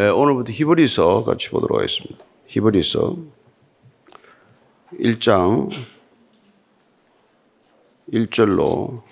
예, 0.00 0.06
오늘부터 0.06 0.52
히브리서 0.52 1.24
같이 1.24 1.50
보도록 1.50 1.78
하겠습니다. 1.78 2.24
히브리서 2.46 3.16
1장 5.00 5.72
1절로 8.12 9.02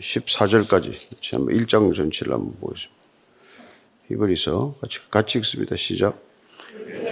14절까지 0.00 1.34
한번 1.34 1.54
1장 1.54 1.94
전체를 1.94 2.32
한번 2.32 2.54
보겠습니다. 2.58 2.94
히브리서 4.08 4.76
같이 4.80 4.98
같이 5.10 5.38
읽습니다. 5.40 5.76
시작. 5.76 6.16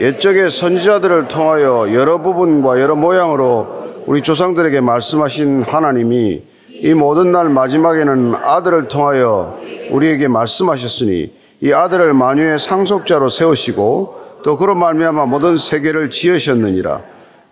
옛적의 0.00 0.50
선지자들을 0.50 1.28
통하여 1.28 1.92
여러 1.92 2.22
부분과 2.22 2.80
여러 2.80 2.96
모양으로 2.96 4.04
우리 4.06 4.22
조상들에게 4.22 4.80
말씀하신 4.80 5.64
하나님이 5.64 6.42
이 6.70 6.94
모든 6.94 7.30
날 7.30 7.50
마지막에는 7.50 8.36
아들을 8.36 8.88
통하여 8.88 9.60
우리에게 9.90 10.28
말씀하셨으니 10.28 11.44
이 11.60 11.72
아들을 11.72 12.12
만유의 12.12 12.58
상속자로 12.58 13.28
세우시고 13.28 14.26
또 14.44 14.56
그로 14.56 14.74
말미암아 14.74 15.26
모든 15.26 15.56
세계를 15.56 16.10
지으셨느니라. 16.10 17.00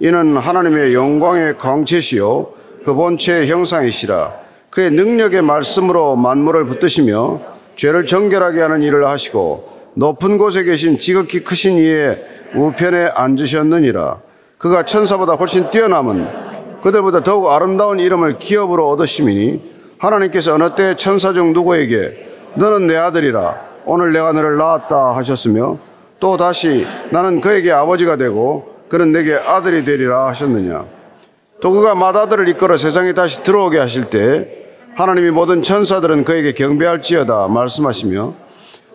이는 0.00 0.36
하나님의 0.36 0.94
영광의 0.94 1.56
광채시요 1.58 2.48
그 2.84 2.94
본체의 2.94 3.48
형상이시라. 3.48 4.32
그의 4.70 4.90
능력의 4.90 5.42
말씀으로 5.42 6.16
만물을 6.16 6.66
붙드시며 6.66 7.40
죄를 7.77 8.06
정결하게 8.06 8.60
하는 8.60 8.82
일을 8.82 9.06
하시고 9.06 9.72
높은 9.94 10.36
곳에 10.36 10.64
계신 10.64 10.98
지극히 10.98 11.42
크신 11.42 11.74
이의 11.78 12.22
우편에 12.55 13.06
앉으셨느니라. 13.14 14.20
그가 14.58 14.84
천사보다 14.84 15.34
훨씬 15.34 15.70
뛰어남은 15.70 16.82
그들보다 16.82 17.22
더욱 17.22 17.50
아름다운 17.50 17.98
이름을 17.98 18.38
기업으로 18.38 18.91
얻으심이니 18.91 19.74
하나님께서 19.98 20.55
어느 20.55 20.74
때 20.74 20.94
천사 20.96 21.32
중 21.32 21.52
누구에게 21.52 22.28
너는 22.56 22.86
내 22.86 22.96
아들이라 22.96 23.73
오늘 23.86 24.12
내가 24.12 24.32
너를 24.32 24.56
낳았다 24.56 25.14
하셨으며 25.16 25.78
또 26.20 26.36
다시 26.36 26.86
나는 27.10 27.40
그에게 27.40 27.70
아버지가 27.70 28.16
되고 28.16 28.74
그는 28.88 29.12
내게 29.12 29.34
아들이 29.34 29.84
되리라 29.84 30.28
하셨느냐? 30.28 30.84
또 31.60 31.70
그가 31.70 31.94
맏아들을 31.94 32.48
이끌어 32.48 32.76
세상에 32.76 33.12
다시 33.12 33.42
들어오게 33.42 33.78
하실 33.78 34.06
때 34.06 34.64
하나님이 34.94 35.30
모든 35.30 35.62
천사들은 35.62 36.24
그에게 36.24 36.52
경배할지어다 36.52 37.48
말씀하시며 37.48 38.32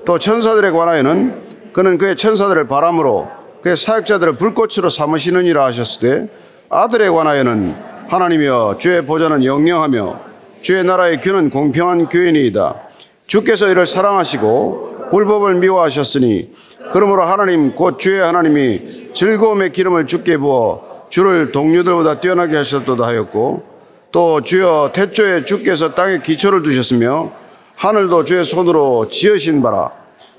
또 0.06 0.20
천사들에 0.20 0.72
관하여는 0.72 1.72
그는 1.74 1.98
그의 1.98 2.16
천사들을 2.16 2.68
바람으로 2.68 3.28
그의 3.62 3.76
사역자들을 3.76 4.38
불꽃으로 4.38 4.90
삼으시느니라 4.90 5.66
하셨을 5.66 6.02
때 6.02 6.30
아들에 6.70 7.10
관하여는 7.10 7.76
하나님이여 8.08 8.78
주의 8.80 9.06
보좌는 9.06 9.44
영영하며 9.44 10.20
주의 10.62 10.84
나라의 10.84 11.22
규는 11.22 11.50
공평한 11.50 12.06
교인이이다 12.06 12.89
주께서 13.30 13.70
이를 13.70 13.86
사랑하시고 13.86 15.10
불법을 15.12 15.54
미워하셨으니 15.56 16.52
그러므로 16.92 17.24
하나님 17.24 17.76
곧 17.76 18.00
주의 18.00 18.20
하나님이 18.20 19.14
즐거움의 19.14 19.72
기름을 19.72 20.08
주께 20.08 20.36
부어 20.38 21.06
주를 21.10 21.52
동료들보다 21.52 22.22
뛰어나게 22.22 22.58
하셨도다 22.58 23.06
하였고 23.06 23.64
또 24.12 24.42
주여 24.42 24.92
태초에 24.94 25.46
주께서 25.46 25.94
땅에 25.94 26.22
기초를 26.22 26.64
두셨으며 26.64 27.32
하늘도 27.76 28.24
주의 28.26 28.44
손으로 28.44 29.08
지으신 29.08 29.62
바라. 29.62 29.92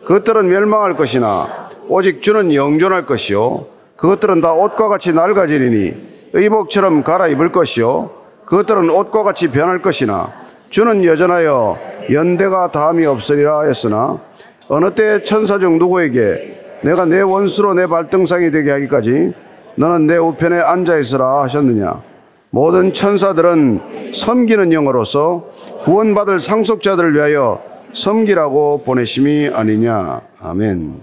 그것들은 0.04 0.48
멸망할 0.48 0.96
것이나 0.96 1.70
오직 1.88 2.22
주는 2.22 2.52
영존할 2.52 3.06
것이요. 3.06 3.66
그것들은 3.96 4.40
다 4.40 4.52
옷과 4.52 4.88
같이 4.88 5.12
낡아지리니 5.12 6.32
의복처럼 6.32 7.04
갈아입을 7.04 7.52
것이요. 7.52 8.10
그것들은 8.46 8.90
옷과 8.90 9.22
같이 9.22 9.48
변할 9.48 9.80
것이나 9.80 10.32
주는 10.70 11.04
여전하여 11.04 11.76
연대가 12.12 12.70
다함이 12.70 13.04
없으리라 13.04 13.62
했으나 13.62 14.20
어느 14.68 14.94
때 14.94 15.20
천사 15.22 15.58
중 15.58 15.78
누구에게 15.78 16.78
내가 16.82 17.04
내 17.06 17.20
원수로 17.20 17.74
내 17.74 17.88
발등상이 17.88 18.52
되게 18.52 18.70
하기까지 18.70 19.32
너는 19.74 20.06
내 20.06 20.16
우편에 20.16 20.60
앉아 20.60 20.96
있으라 20.98 21.42
하셨느냐 21.42 22.02
모든 22.50 22.92
천사들은 22.92 24.12
섬기는 24.14 24.72
영으로서 24.72 25.50
구원받을 25.84 26.38
상속자들을 26.38 27.14
위하여 27.14 27.60
섬기라고 27.92 28.82
보내심이 28.84 29.50
아니냐 29.52 30.20
아멘. 30.40 31.00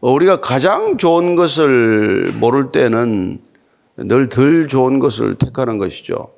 어, 0.00 0.12
우리가 0.12 0.40
가장 0.40 0.96
좋은 0.96 1.36
것을 1.36 2.32
모를 2.40 2.72
때는 2.72 3.40
늘 3.98 4.28
덜 4.28 4.68
좋은 4.68 4.98
것을 4.98 5.36
택하는 5.36 5.78
것이죠. 5.78 6.35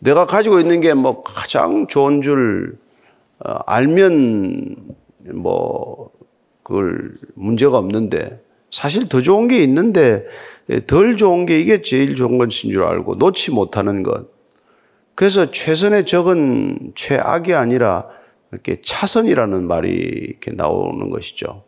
내가 0.00 0.26
가지고 0.26 0.60
있는 0.60 0.80
게 0.80 0.92
뭐 0.94 1.22
가장 1.22 1.86
좋은 1.86 2.22
줄 2.22 2.78
어, 3.38 3.52
알면 3.66 4.76
뭐 5.34 6.10
그걸 6.62 7.12
문제가 7.34 7.78
없는데 7.78 8.42
사실 8.70 9.08
더 9.08 9.20
좋은 9.22 9.48
게 9.48 9.62
있는데 9.62 10.24
덜 10.86 11.16
좋은 11.16 11.46
게 11.46 11.58
이게 11.58 11.82
제일 11.82 12.14
좋은 12.14 12.38
것인 12.38 12.70
줄 12.70 12.84
알고 12.84 13.16
놓지 13.16 13.50
못하는 13.50 14.02
것. 14.02 14.28
그래서 15.14 15.50
최선의 15.50 16.06
적은 16.06 16.92
최악이 16.94 17.54
아니라 17.54 18.06
이렇게 18.52 18.80
차선이라는 18.82 19.66
말이 19.66 19.90
이렇게 19.90 20.52
나오는 20.52 21.10
것이죠. 21.10 21.64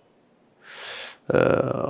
어, 1.33 1.39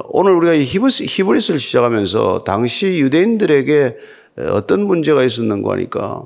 오늘 0.08 0.32
우리가 0.32 0.54
히브리스를 0.56 1.58
시작하면서 1.58 2.44
당시 2.44 2.98
유대인들에게 3.00 3.96
어떤 4.38 4.82
문제가 4.86 5.22
있었는가 5.22 5.72
하니까 5.72 6.24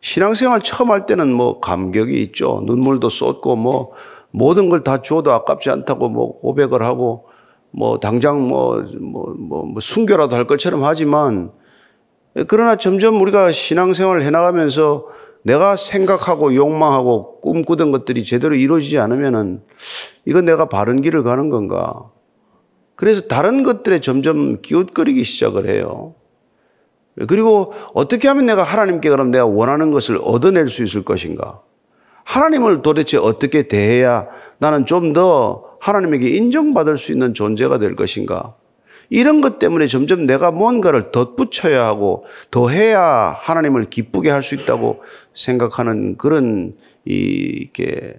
신앙생활 0.00 0.60
처음 0.62 0.90
할 0.90 1.06
때는 1.06 1.32
뭐 1.32 1.60
감격이 1.60 2.22
있죠. 2.24 2.62
눈물도 2.66 3.08
쏟고 3.08 3.56
뭐 3.56 3.92
모든 4.30 4.68
걸 4.68 4.82
다 4.84 5.00
줘도 5.00 5.32
아깝지 5.32 5.70
않다고 5.70 6.08
뭐 6.08 6.40
고백을 6.40 6.82
하고 6.82 7.26
뭐 7.70 7.98
당장 7.98 8.46
뭐, 8.46 8.84
뭐, 9.00 9.34
뭐, 9.38 9.64
뭐 9.64 9.80
순교라도 9.80 10.36
할 10.36 10.46
것처럼 10.46 10.84
하지만 10.84 11.52
그러나 12.48 12.76
점점 12.76 13.20
우리가 13.20 13.52
신앙생활을 13.52 14.22
해나가면서 14.22 15.06
내가 15.44 15.76
생각하고 15.76 16.54
욕망하고 16.54 17.40
꿈꾸던 17.40 17.92
것들이 17.92 18.24
제대로 18.24 18.54
이루어지지 18.54 18.98
않으면은 18.98 19.62
이건 20.24 20.44
내가 20.46 20.68
바른 20.68 21.00
길을 21.00 21.22
가는 21.22 21.48
건가. 21.48 22.10
그래서 22.96 23.22
다른 23.28 23.62
것들에 23.62 24.00
점점 24.00 24.60
기웃거리기 24.62 25.22
시작을 25.22 25.68
해요. 25.68 26.14
그리고 27.28 27.72
어떻게 27.94 28.28
하면 28.28 28.46
내가 28.46 28.62
하나님께 28.62 29.08
그럼 29.08 29.30
내가 29.30 29.46
원하는 29.46 29.90
것을 29.90 30.18
얻어낼 30.22 30.68
수 30.68 30.82
있을 30.82 31.04
것인가? 31.04 31.60
하나님을 32.24 32.82
도대체 32.82 33.18
어떻게 33.18 33.68
대해야 33.68 34.26
나는 34.58 34.86
좀 34.86 35.12
더 35.12 35.76
하나님에게 35.80 36.30
인정받을 36.30 36.96
수 36.96 37.12
있는 37.12 37.34
존재가 37.34 37.78
될 37.78 37.94
것인가? 37.94 38.54
이런 39.10 39.42
것 39.42 39.58
때문에 39.58 39.86
점점 39.86 40.26
내가 40.26 40.50
뭔가를 40.50 41.12
덧붙여야 41.12 41.84
하고 41.84 42.24
더 42.50 42.70
해야 42.70 43.36
하나님을 43.38 43.84
기쁘게 43.84 44.30
할 44.30 44.42
수 44.42 44.54
있다고 44.54 45.02
생각하는 45.34 46.16
그런 46.16 46.74
이게 47.04 48.14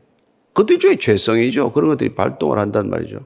그것도 0.54 0.76
일종의 0.76 1.00
죄성이죠. 1.00 1.72
그런 1.72 1.90
것들이 1.90 2.14
발동을 2.14 2.60
한단 2.60 2.90
말이죠. 2.90 3.20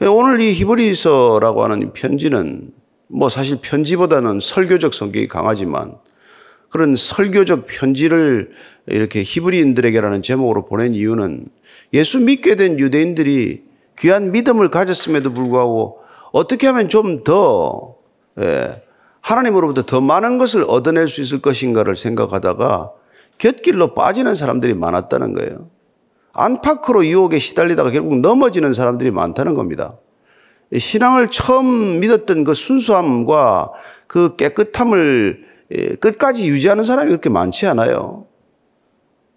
오늘 0.00 0.40
이 0.40 0.52
히브리서라고 0.52 1.62
하는 1.62 1.92
편지는 1.92 2.72
뭐 3.08 3.28
사실 3.28 3.58
편지보다는 3.60 4.40
설교적 4.40 4.94
성격이 4.94 5.28
강하지만 5.28 5.96
그런 6.70 6.96
설교적 6.96 7.66
편지를 7.66 8.50
이렇게 8.86 9.22
히브리인들에게라는 9.22 10.22
제목으로 10.22 10.64
보낸 10.64 10.94
이유는 10.94 11.46
예수 11.92 12.18
믿게 12.18 12.56
된 12.56 12.78
유대인들이 12.78 13.62
귀한 13.98 14.32
믿음을 14.32 14.70
가졌음에도 14.70 15.32
불구하고 15.32 16.00
어떻게 16.32 16.66
하면 16.66 16.88
좀더 16.88 17.94
예, 18.40 18.82
하나님으로부터 19.20 19.82
더 19.82 20.00
많은 20.00 20.38
것을 20.38 20.64
얻어낼 20.66 21.06
수 21.06 21.20
있을 21.20 21.40
것인가를 21.40 21.94
생각하다가 21.96 22.90
곁길로 23.38 23.94
빠지는 23.94 24.34
사람들이 24.34 24.74
많았다는 24.74 25.32
거예요. 25.32 25.70
안팎으로 26.32 27.06
유혹에 27.06 27.38
시달리다가 27.38 27.90
결국 27.90 28.18
넘어지는 28.18 28.74
사람들이 28.74 29.12
많다는 29.12 29.54
겁니다. 29.54 29.96
신앙을 30.78 31.28
처음 31.28 32.00
믿었던 32.00 32.44
그 32.44 32.54
순수함과 32.54 33.72
그 34.06 34.36
깨끗함을 34.36 35.44
예, 35.76 35.94
끝까지 35.96 36.48
유지하는 36.48 36.84
사람이 36.84 37.08
그렇게 37.08 37.30
많지 37.30 37.66
않아요. 37.66 38.26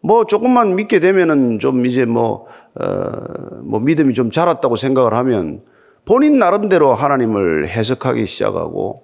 뭐 0.02 0.26
조금만 0.26 0.76
믿게 0.76 1.00
되면은 1.00 1.60
좀 1.60 1.86
이제 1.86 2.06
뭐, 2.06 2.46
어, 2.80 3.12
뭐 3.64 3.80
믿음이 3.80 4.14
좀 4.14 4.30
자랐다고 4.32 4.76
생각을 4.76 5.14
하면 5.14 5.62
본인 6.06 6.40
나름대로 6.40 6.94
하나님을 6.94 7.68
해석하기 7.68 8.26
시작하고 8.26 9.04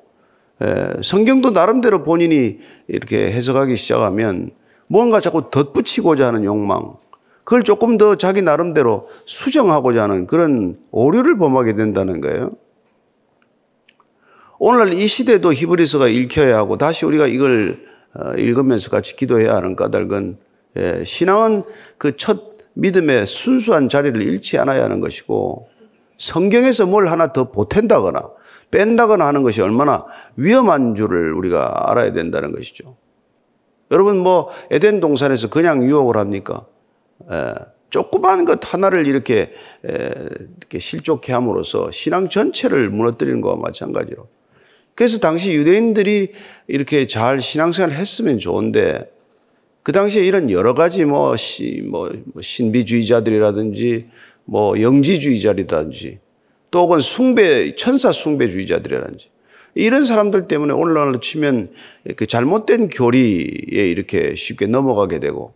예, 0.64 1.02
성경도 1.02 1.52
나름대로 1.52 2.04
본인이 2.04 2.60
이렇게 2.88 3.32
해석하기 3.32 3.76
시작하면 3.76 4.52
뭔가 4.88 5.20
자꾸 5.20 5.50
덧붙이고자 5.50 6.28
하는 6.28 6.44
욕망, 6.44 6.96
그걸 7.44 7.64
조금 7.64 7.98
더 7.98 8.16
자기 8.16 8.42
나름대로 8.42 9.10
수정하고자 9.26 10.04
하는 10.04 10.28
그런 10.28 10.78
오류를 10.92 11.38
범하게 11.38 11.76
된다는 11.76 12.22
거예요. 12.22 12.52
오늘날 14.60 14.94
이 14.94 15.08
시대도 15.08 15.52
히브리서가 15.52 16.08
읽혀야 16.08 16.58
하고 16.58 16.78
다시 16.78 17.06
우리가 17.06 17.28
이걸 17.28 17.86
어, 18.16 18.34
읽으면서 18.38 18.90
같이 18.90 19.16
기도해야 19.16 19.56
하는 19.56 19.76
까닭은 19.76 20.38
예, 20.78 21.04
신앙은 21.06 21.64
그 21.98 22.16
첫 22.16 22.54
믿음의 22.74 23.28
순수한 23.28 23.90
자리를 23.90 24.22
잃지 24.22 24.58
않아야 24.60 24.84
하는 24.84 25.00
것이고 25.00 25.68
성경에서 26.18 26.86
뭘 26.86 27.08
하나 27.08 27.34
더 27.34 27.52
보탠다거나 27.52 28.30
뺀다거나 28.72 29.26
하는 29.28 29.44
것이 29.44 29.62
얼마나 29.62 30.06
위험한 30.36 30.96
줄을 30.96 31.34
우리가 31.34 31.92
알아야 31.92 32.14
된다는 32.14 32.52
것이죠. 32.52 32.96
여러분 33.92 34.18
뭐 34.18 34.50
에덴 34.72 35.00
동산에서 35.00 35.50
그냥 35.50 35.84
유혹을 35.84 36.18
합니까? 36.18 36.66
에, 37.32 37.54
조그만 37.90 38.46
것 38.46 38.60
하나를 38.74 39.08
이렇게, 39.08 39.54
에, 39.86 40.10
이렇게 40.58 40.80
실족해 40.80 41.34
함으로써 41.34 41.92
신앙 41.92 42.30
전체를 42.30 42.90
무너뜨리는 42.90 43.42
것과 43.42 43.62
마찬가지로. 43.62 44.28
그래서 44.96 45.20
당시 45.20 45.54
유대인들이 45.54 46.32
이렇게 46.68 47.08
잘 47.08 47.42
신앙생활을 47.42 47.96
했으면 47.96 48.40
좋은데 48.40 49.12
그 49.82 49.92
당시에 49.92 50.24
이런 50.24 50.50
여러 50.50 50.74
가지 50.74 51.04
뭐, 51.04 51.36
시, 51.36 51.84
뭐, 51.86 52.10
뭐 52.26 52.42
신비주의자들이라든지 52.42 54.08
뭐 54.46 54.80
영지주의자리라든지 54.80 56.20
또 56.72 56.82
혹은 56.82 57.00
숭배, 57.00 57.76
천사 57.76 58.12
숭배주의자들이라든지 58.12 59.30
이런 59.76 60.06
사람들 60.06 60.48
때문에 60.48 60.74
오늘날로 60.74 61.20
치면 61.20 61.70
그 62.16 62.28
잘못된 62.28 62.90
교리에 62.90 63.90
이렇게 63.90 64.36
쉽게 64.36 64.68
넘어가게 64.68 65.20
되고 65.20 65.54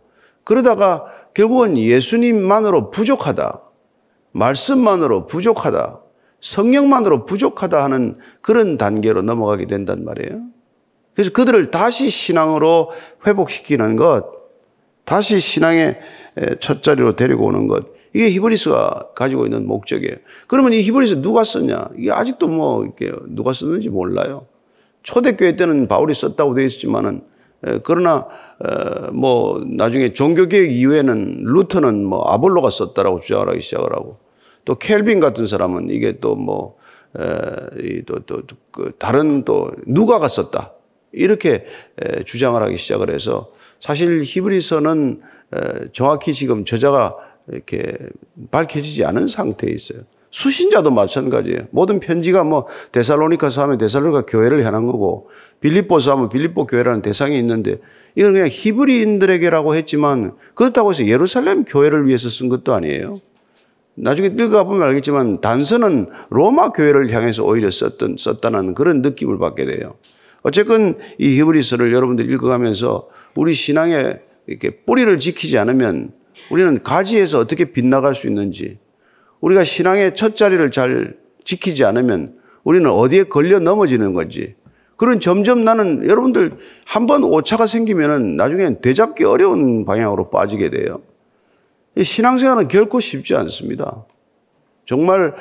그러다가 0.48 1.04
결국은 1.34 1.76
예수님만으로 1.76 2.90
부족하다. 2.90 3.60
말씀만으로 4.32 5.26
부족하다. 5.26 6.00
성령만으로 6.40 7.26
부족하다 7.26 7.84
하는 7.84 8.16
그런 8.40 8.78
단계로 8.78 9.20
넘어가게 9.20 9.66
된단 9.66 10.06
말이에요. 10.06 10.40
그래서 11.12 11.32
그들을 11.32 11.70
다시 11.70 12.08
신앙으로 12.08 12.92
회복시키는 13.26 13.96
것, 13.96 14.24
다시 15.04 15.38
신앙의 15.38 16.00
첫 16.60 16.82
자리로 16.82 17.14
데리고 17.14 17.44
오는 17.44 17.68
것, 17.68 17.84
이게 18.14 18.30
히브리스가 18.30 19.10
가지고 19.14 19.44
있는 19.44 19.66
목적이에요. 19.66 20.16
그러면 20.46 20.72
이 20.72 20.80
히브리스 20.80 21.20
누가 21.20 21.44
썼냐? 21.44 21.90
이게 21.98 22.10
아직도 22.10 22.48
뭐 22.48 22.84
이렇게 22.84 23.12
누가 23.26 23.52
썼는지 23.52 23.90
몰라요. 23.90 24.46
초대교회 25.02 25.56
때는 25.56 25.88
바울이 25.88 26.14
썼다고 26.14 26.54
되어 26.54 26.64
있었지만은 26.64 27.20
그러나 27.82 28.26
뭐 29.12 29.62
나중에 29.66 30.12
종교개혁 30.12 30.70
이후에는 30.70 31.42
루터는 31.44 32.04
뭐 32.04 32.30
아볼로가 32.30 32.70
썼다라고 32.70 33.20
주장을 33.20 33.48
하기 33.48 33.60
시작을 33.60 33.92
하고 33.92 34.18
또 34.64 34.76
켈빈 34.76 35.20
같은 35.20 35.46
사람은 35.46 35.90
이게 35.90 36.18
또뭐 36.20 36.76
또또 38.06 38.42
그 38.70 38.92
다른 38.98 39.44
또 39.44 39.70
누가가 39.86 40.28
썼다 40.28 40.74
이렇게 41.12 41.64
주장을 42.26 42.62
하기 42.62 42.76
시작을 42.76 43.12
해서 43.12 43.50
사실 43.80 44.22
히브리서는 44.24 45.20
정확히 45.92 46.34
지금 46.34 46.64
저자가 46.64 47.16
이렇게 47.50 47.96
밝혀지지 48.50 49.04
않은 49.04 49.26
상태에 49.26 49.70
있어요. 49.70 50.00
수신자도 50.30 50.90
마찬가지예요. 50.90 51.68
모든 51.70 52.00
편지가 52.00 52.44
뭐 52.44 52.66
데살로니카서 52.92 53.62
하면 53.62 53.78
데살로니카 53.78 54.22
교회를 54.26 54.64
향한 54.64 54.86
거고 54.86 55.28
빌립보서 55.60 56.12
하면 56.12 56.28
빌립보 56.28 56.66
교회라는 56.66 57.02
대상이 57.02 57.38
있는데 57.38 57.78
이건 58.14 58.32
그냥 58.32 58.48
히브리인들에게라고 58.50 59.74
했지만 59.74 60.32
그렇다고 60.54 60.90
해서 60.90 61.06
예루살렘 61.06 61.64
교회를 61.64 62.06
위해서 62.06 62.28
쓴 62.28 62.48
것도 62.48 62.74
아니에요. 62.74 63.16
나중에 63.94 64.28
읽어보면 64.28 64.82
알겠지만 64.82 65.40
단서는 65.40 66.06
로마 66.30 66.70
교회를 66.70 67.10
향해서 67.12 67.44
오히려 67.44 67.70
썼던, 67.70 68.16
썼다는 68.18 68.74
그런 68.74 69.02
느낌을 69.02 69.38
받게 69.38 69.66
돼요. 69.66 69.94
어쨌건 70.42 70.98
이 71.18 71.38
히브리서를 71.40 71.92
여러분들이 71.92 72.32
읽어가면서 72.34 73.08
우리 73.34 73.54
신앙의 73.54 74.20
이렇게 74.46 74.70
뿌리를 74.70 75.18
지키지 75.18 75.58
않으면 75.58 76.12
우리는 76.50 76.82
가지에서 76.82 77.40
어떻게 77.40 77.66
빗나갈 77.66 78.14
수 78.14 78.28
있는지 78.28 78.78
우리가 79.40 79.64
신앙의 79.64 80.14
첫 80.14 80.36
자리를 80.36 80.70
잘 80.70 81.16
지키지 81.44 81.84
않으면 81.84 82.38
우리는 82.64 82.90
어디에 82.90 83.24
걸려 83.24 83.58
넘어지는 83.58 84.12
건지 84.12 84.54
그런 84.96 85.20
점점 85.20 85.64
나는 85.64 86.08
여러분들 86.08 86.58
한 86.86 87.06
번 87.06 87.22
오차가 87.22 87.66
생기면은 87.66 88.36
나중엔 88.36 88.80
되잡기 88.80 89.24
어려운 89.24 89.84
방향으로 89.84 90.30
빠지게 90.30 90.70
돼요. 90.70 91.00
신앙생활은 92.00 92.68
결코 92.68 93.00
쉽지 93.00 93.34
않습니다. 93.36 94.04
정말 94.86 95.34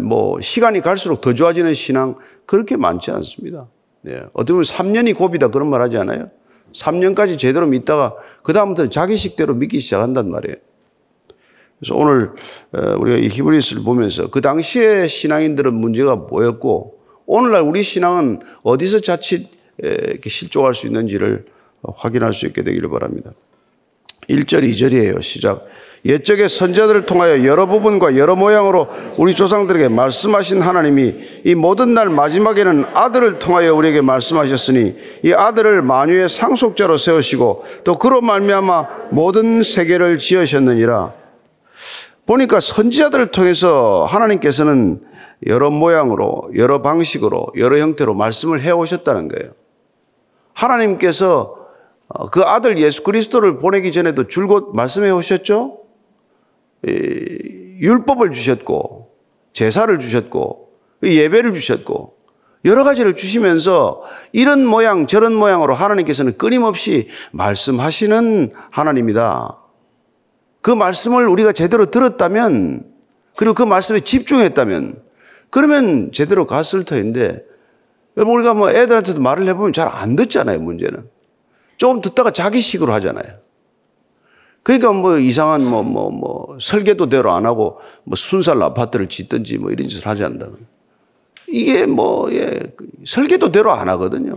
뭐 0.00 0.40
시간이 0.40 0.80
갈수록 0.80 1.20
더 1.20 1.34
좋아지는 1.34 1.74
신앙 1.74 2.16
그렇게 2.46 2.76
많지 2.76 3.10
않습니다. 3.12 3.68
네. 4.00 4.20
어떻게 4.32 4.52
보면 4.52 4.64
3년이 4.64 5.16
고비다 5.16 5.48
그런 5.48 5.70
말 5.70 5.80
하지 5.80 5.96
않아요? 5.98 6.30
3년까지 6.74 7.38
제대로 7.38 7.66
믿다가 7.66 8.14
그다음부터는 8.42 8.90
자기 8.90 9.14
식대로 9.16 9.54
믿기 9.54 9.78
시작한단 9.78 10.30
말이에요. 10.30 10.56
그래서 11.82 11.96
오늘 11.96 12.30
우리가 12.72 13.18
이 13.18 13.26
히브리스를 13.26 13.82
보면서 13.82 14.30
그 14.30 14.40
당시에 14.40 15.08
신앙인들은 15.08 15.74
문제가 15.74 16.14
뭐였고 16.14 16.94
오늘날 17.26 17.62
우리 17.62 17.82
신앙은 17.82 18.38
어디서 18.62 19.00
자칫 19.00 19.48
실족할 20.24 20.74
수 20.74 20.86
있는지를 20.86 21.44
확인할 21.82 22.34
수 22.34 22.46
있게 22.46 22.62
되기를 22.62 22.88
바랍니다. 22.88 23.32
1절, 24.28 24.62
2절이에요. 24.70 25.20
시작. 25.22 25.66
옛적의 26.04 26.48
선자들을 26.48 27.06
통하여 27.06 27.44
여러 27.44 27.66
부분과 27.66 28.16
여러 28.16 28.36
모양으로 28.36 28.88
우리 29.18 29.34
조상들에게 29.34 29.88
말씀하신 29.88 30.60
하나님이 30.60 31.14
이 31.44 31.56
모든 31.56 31.94
날 31.94 32.08
마지막에는 32.08 32.84
아들을 32.94 33.40
통하여 33.40 33.74
우리에게 33.74 34.02
말씀하셨으니 34.02 34.94
이 35.24 35.32
아들을 35.32 35.82
만유의 35.82 36.28
상속자로 36.28 36.96
세우시고 36.96 37.64
또 37.82 37.98
그로 37.98 38.20
말미암아 38.20 38.86
모든 39.10 39.64
세계를 39.64 40.18
지으셨느니라. 40.18 41.21
보니까 42.32 42.60
선지자들을 42.60 43.26
통해서 43.26 44.06
하나님께서는 44.06 45.02
여러 45.46 45.70
모양으로 45.70 46.50
여러 46.56 46.80
방식으로 46.80 47.48
여러 47.58 47.78
형태로 47.78 48.14
말씀을 48.14 48.62
해 48.62 48.70
오셨다는 48.70 49.28
거예요. 49.28 49.52
하나님께서 50.54 51.56
그 52.30 52.40
아들 52.42 52.78
예수 52.78 53.02
그리스도를 53.02 53.58
보내기 53.58 53.92
전에도 53.92 54.28
줄곧 54.28 54.70
말씀해 54.74 55.10
오셨죠? 55.10 55.80
율법을 56.84 58.32
주셨고 58.32 59.10
제사를 59.52 59.98
주셨고 59.98 60.70
예배를 61.02 61.52
주셨고 61.52 62.14
여러 62.64 62.84
가지를 62.84 63.14
주시면서 63.14 64.02
이런 64.32 64.64
모양 64.64 65.06
저런 65.06 65.34
모양으로 65.34 65.74
하나님께서는 65.74 66.38
끊임없이 66.38 67.08
말씀하시는 67.32 68.52
하나님이다. 68.70 69.58
그 70.62 70.70
말씀을 70.70 71.28
우리가 71.28 71.52
제대로 71.52 71.86
들었다면 71.86 72.84
그리고 73.36 73.54
그 73.54 73.62
말씀에 73.62 74.00
집중했다면 74.00 75.02
그러면 75.50 76.10
제대로 76.12 76.46
갔을 76.46 76.84
터인데 76.84 77.44
여러분 78.16 78.34
우리가 78.36 78.54
뭐 78.54 78.70
애들한테도 78.70 79.20
말을 79.20 79.46
해보면 79.48 79.72
잘 79.72 79.88
안 79.88 80.16
듣잖아요 80.16 80.60
문제는 80.60 81.08
조금 81.76 82.00
듣다가 82.00 82.30
자기식으로 82.30 82.92
하잖아요. 82.94 83.42
그러니까 84.62 84.92
뭐 84.92 85.18
이상한 85.18 85.64
뭐, 85.64 85.82
뭐, 85.82 86.10
뭐, 86.10 86.56
설계도 86.60 87.08
대로 87.08 87.32
안 87.32 87.46
하고 87.46 87.80
뭐 88.04 88.14
순살 88.14 88.62
아파트를 88.62 89.08
짓든지 89.08 89.58
뭐 89.58 89.72
이런 89.72 89.88
짓을 89.88 90.06
하지 90.06 90.22
않는다면. 90.22 90.58
이게 91.48 91.86
뭐, 91.86 92.32
예, 92.32 92.60
설계도대로 93.04 93.72
안 93.72 93.88
하거든요. 93.88 94.36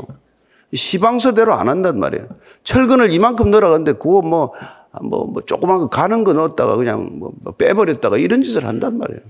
시방서대로 0.74 1.54
안 1.54 1.70
한단 1.70 2.00
말이에요. 2.00 2.28
철근을 2.64 3.14
이만큼 3.14 3.52
넣어가는데 3.52 3.94
그거 3.94 4.22
뭐, 4.22 4.54
뭐, 5.02 5.26
뭐 5.26 5.44
조그만 5.46 5.80
거 5.80 5.90
가는 5.90 6.24
거 6.24 6.34
넣었다가 6.34 6.76
그냥 6.76 7.20
뭐 7.20 7.32
빼버렸다가 7.58 8.18
이런 8.18 8.44
짓을 8.44 8.66
한단 8.66 8.98
말이에요. 8.98 9.22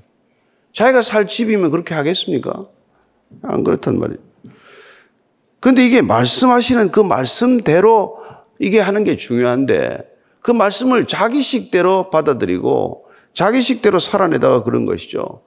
자기가 0.73 1.01
살 1.01 1.27
집이면 1.27 1.71
그렇게 1.71 1.95
하겠습니까? 1.95 2.65
안 3.43 3.63
그렇단 3.63 3.99
말이에요. 3.99 4.19
근데 5.59 5.85
이게 5.85 6.01
말씀하시는 6.01 6.91
그 6.91 6.99
말씀대로 6.99 8.19
이게 8.59 8.79
하는 8.79 9.03
게 9.03 9.15
중요한데 9.15 10.15
그 10.41 10.51
말씀을 10.51 11.07
자기식대로 11.07 12.09
받아들이고 12.09 13.05
자기식대로 13.33 13.99
살아내다가 13.99 14.63
그런 14.63 14.85
것이죠. 14.85 15.41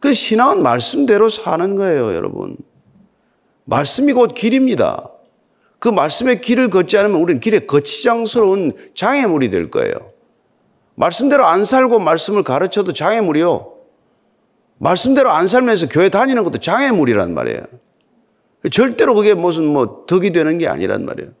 그 0.00 0.12
신앙은 0.12 0.62
말씀대로 0.62 1.30
사는 1.30 1.76
거예요, 1.76 2.14
여러분. 2.14 2.56
말씀이 3.64 4.12
곧 4.12 4.34
길입니다. 4.34 5.10
그 5.84 5.90
말씀의 5.90 6.40
길을 6.40 6.70
걷지 6.70 6.96
않으면 6.96 7.20
우리는 7.20 7.40
길에 7.40 7.58
거치장스러운 7.58 8.72
장애물이 8.94 9.50
될 9.50 9.70
거예요. 9.70 9.92
말씀대로 10.94 11.44
안 11.44 11.66
살고 11.66 11.98
말씀을 11.98 12.42
가르쳐도 12.42 12.94
장애물이요. 12.94 13.70
말씀대로 14.78 15.30
안 15.30 15.46
살면서 15.46 15.90
교회 15.90 16.08
다니는 16.08 16.42
것도 16.42 16.56
장애물이란 16.56 17.34
말이에요. 17.34 17.60
절대로 18.72 19.14
그게 19.14 19.34
무슨 19.34 19.66
뭐 19.66 20.06
덕이 20.06 20.30
되는 20.30 20.56
게 20.56 20.68
아니란 20.68 21.04
말이에요. 21.04 21.32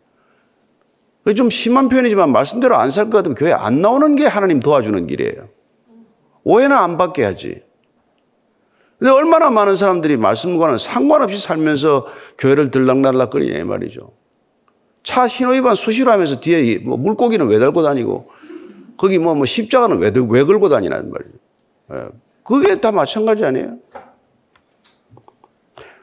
좀 1.34 1.48
심한 1.48 1.88
표현이지만 1.88 2.30
말씀대로 2.30 2.76
안 2.76 2.90
살 2.90 3.04
것 3.08 3.16
같으면 3.16 3.36
교회 3.36 3.50
안 3.50 3.80
나오는 3.80 4.14
게 4.14 4.26
하나님 4.26 4.60
도와주는 4.60 5.06
길이에요. 5.06 5.48
오해는 6.42 6.76
안 6.76 6.98
받게 6.98 7.24
하지. 7.24 7.62
근데 8.98 9.10
얼마나 9.10 9.48
많은 9.48 9.74
사람들이 9.74 10.18
말씀과는 10.18 10.76
상관없이 10.76 11.38
살면서 11.38 12.08
교회를 12.36 12.70
들락날락거리냐 12.70 13.58
이 13.58 13.64
말이죠. 13.64 14.12
차 15.04 15.28
신호 15.28 15.52
위반 15.52 15.74
수시로 15.76 16.10
하면서 16.10 16.40
뒤에 16.40 16.78
뭐 16.78 16.96
물고기는 16.96 17.46
왜 17.46 17.58
달고 17.60 17.82
다니고 17.82 18.28
거기 18.96 19.18
뭐, 19.18 19.34
뭐 19.34 19.44
십자가는 19.44 19.98
왜, 19.98 20.10
들- 20.10 20.26
왜 20.28 20.42
걸고 20.42 20.68
다니냐는 20.68 21.12
말이에요. 21.12 21.32
예. 21.92 22.08
그게 22.42 22.80
다 22.80 22.90
마찬가지 22.90 23.44
아니에요? 23.44 23.76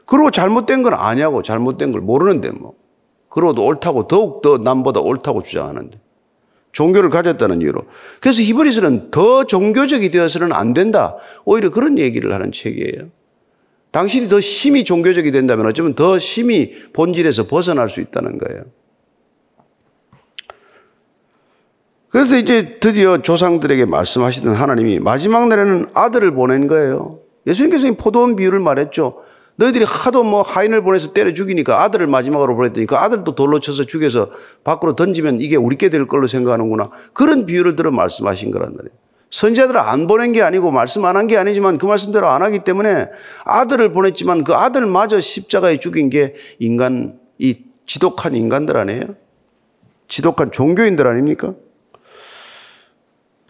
그리고 0.05 0.29
잘못된 0.31 0.83
건 0.83 0.93
아니하고 0.93 1.41
잘못된 1.41 1.91
걸 1.91 2.01
모르는데 2.01 2.51
뭐. 2.51 2.75
그러고도 3.29 3.63
옳다고 3.65 4.07
더욱더 4.07 4.57
남보다 4.57 4.99
옳다고 4.99 5.41
주장하는데. 5.41 5.99
종교를 6.73 7.09
가졌다는 7.09 7.61
이유로. 7.61 7.83
그래서 8.21 8.41
히브리서는 8.41 9.11
더 9.11 9.45
종교적이 9.45 10.11
되어서는 10.11 10.51
안 10.53 10.73
된다. 10.73 11.17
오히려 11.45 11.69
그런 11.71 11.97
얘기를 11.97 12.33
하는 12.33 12.51
책이에요. 12.51 13.09
당신이 13.91 14.27
더 14.29 14.39
심히 14.41 14.83
종교적이 14.83 15.31
된다면 15.31 15.65
어쩌면 15.65 15.95
더 15.95 16.19
심히 16.19 16.73
본질에서 16.93 17.47
벗어날 17.47 17.89
수 17.89 17.99
있다는 18.01 18.37
거예요. 18.37 18.63
그래서 22.11 22.35
이제 22.37 22.77
드디어 22.79 23.21
조상들에게 23.21 23.85
말씀하시던 23.85 24.53
하나님이 24.53 24.99
마지막 24.99 25.47
날에는 25.47 25.87
아들을 25.93 26.31
보낸 26.31 26.67
거예요. 26.67 27.19
예수님께서 27.47 27.87
이 27.87 27.91
포도원 27.91 28.35
비유를 28.35 28.59
말했죠. 28.59 29.23
너희들이 29.55 29.85
하도 29.85 30.23
뭐 30.23 30.41
하인을 30.41 30.81
보내서 30.81 31.13
때려 31.13 31.33
죽이니까 31.33 31.83
아들을 31.83 32.07
마지막으로 32.07 32.55
보냈더니 32.55 32.85
그 32.85 32.95
아들도 32.95 33.35
돌로 33.35 33.59
쳐서 33.59 33.85
죽여서 33.85 34.29
밖으로 34.63 34.95
던지면 34.95 35.39
이게 35.39 35.55
우리께 35.55 35.89
될 35.89 36.05
걸로 36.07 36.27
생각하는구나. 36.27 36.89
그런 37.13 37.45
비유를 37.45 37.75
들어 37.75 37.91
말씀하신 37.91 38.51
거란 38.51 38.75
말이에요. 38.75 38.91
선지자들을 39.29 39.79
안 39.79 40.07
보낸 40.07 40.33
게 40.33 40.41
아니고 40.41 40.71
말씀 40.71 41.05
안 41.05 41.15
한 41.15 41.27
게 41.27 41.37
아니지만 41.37 41.77
그 41.77 41.85
말씀대로 41.85 42.27
안 42.27 42.41
하기 42.41 42.59
때문에 42.65 43.07
아들을 43.45 43.93
보냈지만 43.93 44.43
그 44.43 44.53
아들마저 44.53 45.21
십자가에 45.21 45.77
죽인 45.79 46.09
게 46.09 46.35
인간, 46.59 47.17
이 47.37 47.55
지독한 47.85 48.35
인간들 48.35 48.75
아니에요? 48.75 49.15
지독한 50.09 50.51
종교인들 50.51 51.07
아닙니까? 51.07 51.53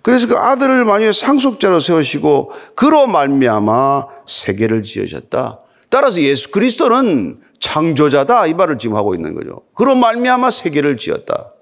그래서 0.01 0.27
그 0.27 0.35
아들을 0.35 0.85
만유의 0.85 1.13
상속자로 1.13 1.79
세우시고 1.79 2.51
그로 2.75 3.07
말미암아 3.07 4.07
세계를 4.27 4.83
지으셨다. 4.83 5.59
따라서 5.89 6.21
예수 6.21 6.49
그리스도는 6.51 7.39
창조자다 7.59 8.47
이 8.47 8.53
말을 8.53 8.77
지금 8.77 8.95
하고 8.95 9.13
있는 9.13 9.35
거죠. 9.35 9.61
그로 9.75 9.95
말미암아 9.95 10.49
세계를 10.49 10.97
지었다. 10.97 11.53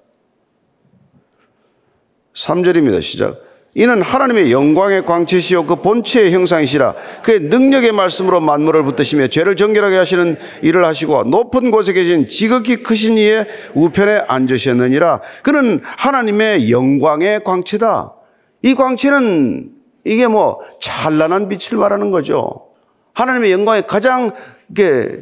3절입니다. 2.34 3.02
시작. 3.02 3.50
이는 3.74 4.02
하나님의 4.02 4.50
영광의 4.50 5.06
광채시요 5.06 5.64
그 5.64 5.76
본체의 5.76 6.32
형상이시라 6.32 6.94
그의 7.22 7.40
능력의 7.40 7.92
말씀으로 7.92 8.40
만물을 8.40 8.82
붙드시며 8.84 9.28
죄를 9.28 9.54
정결하게 9.54 9.96
하시는 9.96 10.36
일을 10.62 10.84
하시고 10.84 11.24
높은 11.24 11.70
곳에 11.70 11.92
계신 11.92 12.28
지극히 12.28 12.82
크신 12.82 13.16
이의 13.16 13.46
우편에 13.74 14.22
앉으셨느니라 14.26 15.20
그는 15.44 15.80
하나님의 15.84 16.72
영광의 16.72 17.44
광채다 17.44 18.14
이 18.62 18.74
광채는 18.74 19.72
이게 20.04 20.26
뭐 20.26 20.60
찬란한 20.80 21.48
빛을 21.48 21.78
말하는 21.78 22.10
거죠 22.10 22.68
하나님의 23.14 23.52
영광의 23.52 23.86
가장 23.86 24.32
이게 24.70 25.20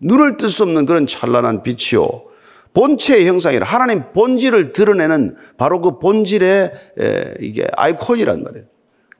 눈을 0.00 0.36
뜰 0.36 0.48
수 0.48 0.62
없는 0.64 0.86
그런 0.86 1.06
찬란한 1.06 1.62
빛이요 1.62 2.28
본체의 2.74 3.26
형상이라 3.26 3.66
하나님 3.66 4.02
본질을 4.12 4.72
드러내는 4.72 5.36
바로 5.56 5.80
그 5.80 5.98
본질의 5.98 6.72
에, 7.00 7.34
이게 7.40 7.66
아이콘이란 7.76 8.44
말이에요. 8.44 8.66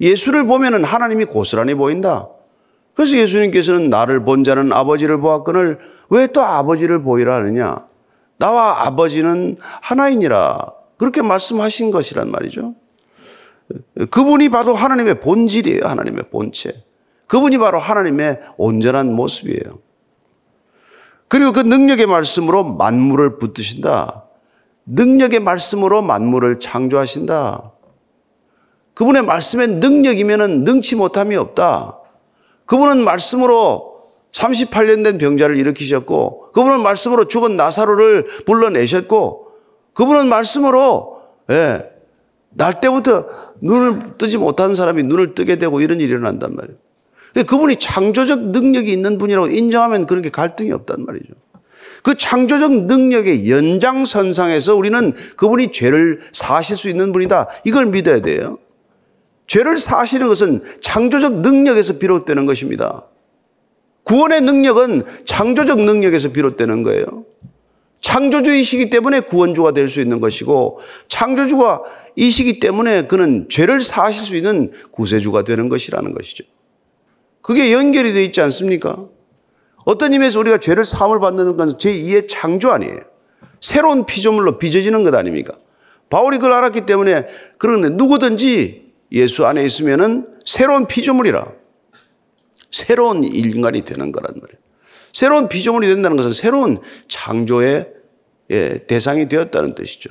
예수를 0.01 0.45
보면은 0.45 0.85
하나님이 0.85 1.25
고스란히 1.25 1.75
보인다. 1.75 2.29
그래서 2.95 3.17
예수님께서는 3.17 3.91
나를 3.91 4.25
본 4.25 4.45
자는 4.45 4.73
아버지를 4.73 5.19
보았거늘 5.19 5.79
왜 6.11 6.29
또 6.29 6.43
아버지를 6.43 7.03
보이라 7.03 7.37
하느냐? 7.37 7.89
나와 8.39 8.87
아버지는 8.87 9.57
하나이니라. 9.83 10.73
그렇게 10.97 11.23
말씀하신 11.23 11.91
것이란 11.91 12.31
말이죠. 12.31 12.75
그분이 14.11 14.49
바로 14.49 14.75
하나님의 14.75 15.21
본질이에요. 15.21 15.85
하나님의 15.85 16.25
본체. 16.31 16.85
그분이 17.27 17.59
바로 17.59 17.79
하나님의 17.79 18.41
온전한 18.57 19.13
모습이에요. 19.13 19.79
그리고 21.29 21.53
그 21.53 21.61
능력의 21.61 22.07
말씀으로 22.07 22.65
만물을 22.65 23.39
붙드신다. 23.39 24.25
능력의 24.87 25.41
말씀으로 25.41 26.01
만물을 26.01 26.59
창조하신다. 26.61 27.73
그분의 28.95 29.23
말씀의 29.23 29.69
능력이면은 29.69 30.65
능치 30.65 30.97
못함이 30.97 31.37
없다. 31.37 32.01
그분은 32.65 33.05
말씀으로 33.05 33.99
38년 34.33 35.05
된 35.05 35.19
병자를 35.19 35.57
일으키셨고, 35.57 36.53
그분은 36.53 36.83
말씀으로 36.83 37.29
죽은 37.29 37.57
나사로를 37.57 38.25
불러내셨고, 38.47 39.49
그분은 39.93 40.29
말씀으로, 40.29 41.21
예, 41.51 41.85
날 42.59 42.81
때부터 42.81 43.27
눈을 43.61 44.19
뜨지 44.19 44.37
못한 44.37 44.75
사람이 44.75 45.05
눈을 45.05 45.35
뜨게 45.35 45.57
되고 45.57 45.81
이런 45.81 46.01
일이 46.01 46.11
일어난단 46.11 46.55
말이에요. 46.55 46.77
그분이 47.47 47.77
창조적 47.77 48.49
능력이 48.49 48.93
있는 48.93 49.17
분이라고 49.17 49.47
인정하면 49.47 50.07
그런 50.07 50.23
게 50.23 50.29
갈등이 50.29 50.73
없단 50.73 51.05
말이죠. 51.07 51.35
그 52.03 52.17
창조적 52.17 52.87
능력의 52.87 53.49
연장선상에서 53.49 54.75
우리는 54.75 55.15
그분이 55.37 55.71
죄를 55.71 56.21
사실 56.33 56.77
수 56.77 56.89
있는 56.89 57.13
분이다. 57.13 57.49
이걸 57.65 57.87
믿어야 57.87 58.23
돼요. 58.23 58.59
죄를 59.47 59.77
사시는 59.77 60.27
것은 60.27 60.63
창조적 60.81 61.41
능력에서 61.41 61.99
비롯되는 61.99 62.45
것입니다. 62.45 63.05
구원의 64.03 64.41
능력은 64.41 65.03
창조적 65.27 65.81
능력에서 65.81 66.33
비롯되는 66.33 66.83
거예요. 66.83 67.25
창조주이시기 68.09 68.89
때문에 68.89 69.21
구원주가 69.21 69.73
될 69.73 69.89
수 69.89 70.01
있는 70.01 70.21
것이고 70.21 70.81
창조주가 71.09 71.83
이시기 72.17 72.59
때문에 72.59 73.07
그는 73.07 73.47
죄를 73.51 73.81
사실 73.81 74.25
수 74.27 74.35
있는 74.35 74.73
구세주가 74.93 75.43
되는 75.43 75.69
것이라는 75.69 76.15
것이죠. 76.15 76.45
그게 77.43 77.73
연결이 77.73 78.13
되어 78.13 78.23
있지 78.23 78.41
않습니까? 78.41 79.07
어떤 79.85 80.13
의미에서 80.13 80.41
우리가 80.41 80.59
죄를 80.59 80.85
사함을 80.85 81.21
받는 81.21 81.57
건 81.57 81.77
제2의 81.77 82.29
창조 82.29 82.71
아니에요. 82.71 82.99
새로운 83.61 84.07
피조물로 84.07 84.59
빚어지는 84.59 85.05
것 85.05 85.15
아닙니까? 85.15 85.53
바울이 86.11 86.39
그걸 86.39 86.55
알았기 86.55 86.87
때문에 86.87 87.27
그런데 87.59 87.91
누구든지 87.91 88.93
예수 89.13 89.47
안에 89.47 89.65
있으면은 89.65 90.27
새로운 90.45 90.87
피조물이라. 90.87 91.53
새로운 92.71 93.25
인간이 93.25 93.83
되는 93.83 94.13
거란 94.13 94.33
말이에요. 94.35 94.59
새로운 95.13 95.49
피조물이 95.49 95.87
된다는 95.89 96.17
것은 96.17 96.33
새로운 96.33 96.79
창조의 97.09 97.98
예, 98.51 98.79
대상이 98.87 99.29
되었다는 99.29 99.75
뜻이죠. 99.75 100.11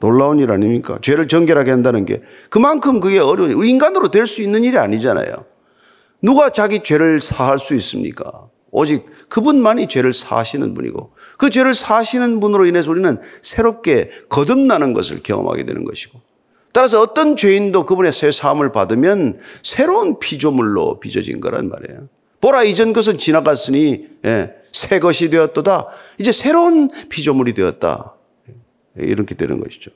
놀라운 0.00 0.38
일 0.38 0.50
아닙니까? 0.50 0.98
죄를 1.00 1.28
정결하게 1.28 1.70
한다는 1.70 2.04
게 2.04 2.22
그만큼 2.50 2.98
그게 3.00 3.18
어려운, 3.18 3.64
인간으로 3.64 4.10
될 4.10 4.26
수 4.26 4.42
있는 4.42 4.64
일이 4.64 4.76
아니잖아요. 4.76 5.32
누가 6.20 6.50
자기 6.50 6.82
죄를 6.82 7.20
사할 7.20 7.58
수 7.58 7.74
있습니까? 7.74 8.48
오직 8.70 9.06
그분만이 9.28 9.86
죄를 9.86 10.12
사하시는 10.12 10.74
분이고 10.74 11.12
그 11.36 11.50
죄를 11.50 11.74
사하시는 11.74 12.40
분으로 12.40 12.66
인해서 12.66 12.90
우리는 12.90 13.20
새롭게 13.42 14.10
거듭나는 14.28 14.92
것을 14.94 15.22
경험하게 15.22 15.66
되는 15.66 15.84
것이고 15.84 16.20
따라서 16.72 17.00
어떤 17.02 17.36
죄인도 17.36 17.84
그분의 17.84 18.12
새 18.12 18.32
사함을 18.32 18.72
받으면 18.72 19.38
새로운 19.62 20.18
피조물로 20.18 21.00
빚어진 21.00 21.38
거란 21.40 21.68
말이에요. 21.68 22.08
보라 22.40 22.64
이전 22.64 22.92
것은 22.92 23.18
지나갔으니 23.18 24.08
예, 24.24 24.54
새 24.72 24.98
것이 24.98 25.30
되었도다. 25.30 25.88
이제 26.18 26.32
새로운 26.32 26.90
피조물이 27.08 27.54
되었다. 27.54 28.16
이렇게 28.96 29.34
되는 29.34 29.60
것이죠. 29.60 29.90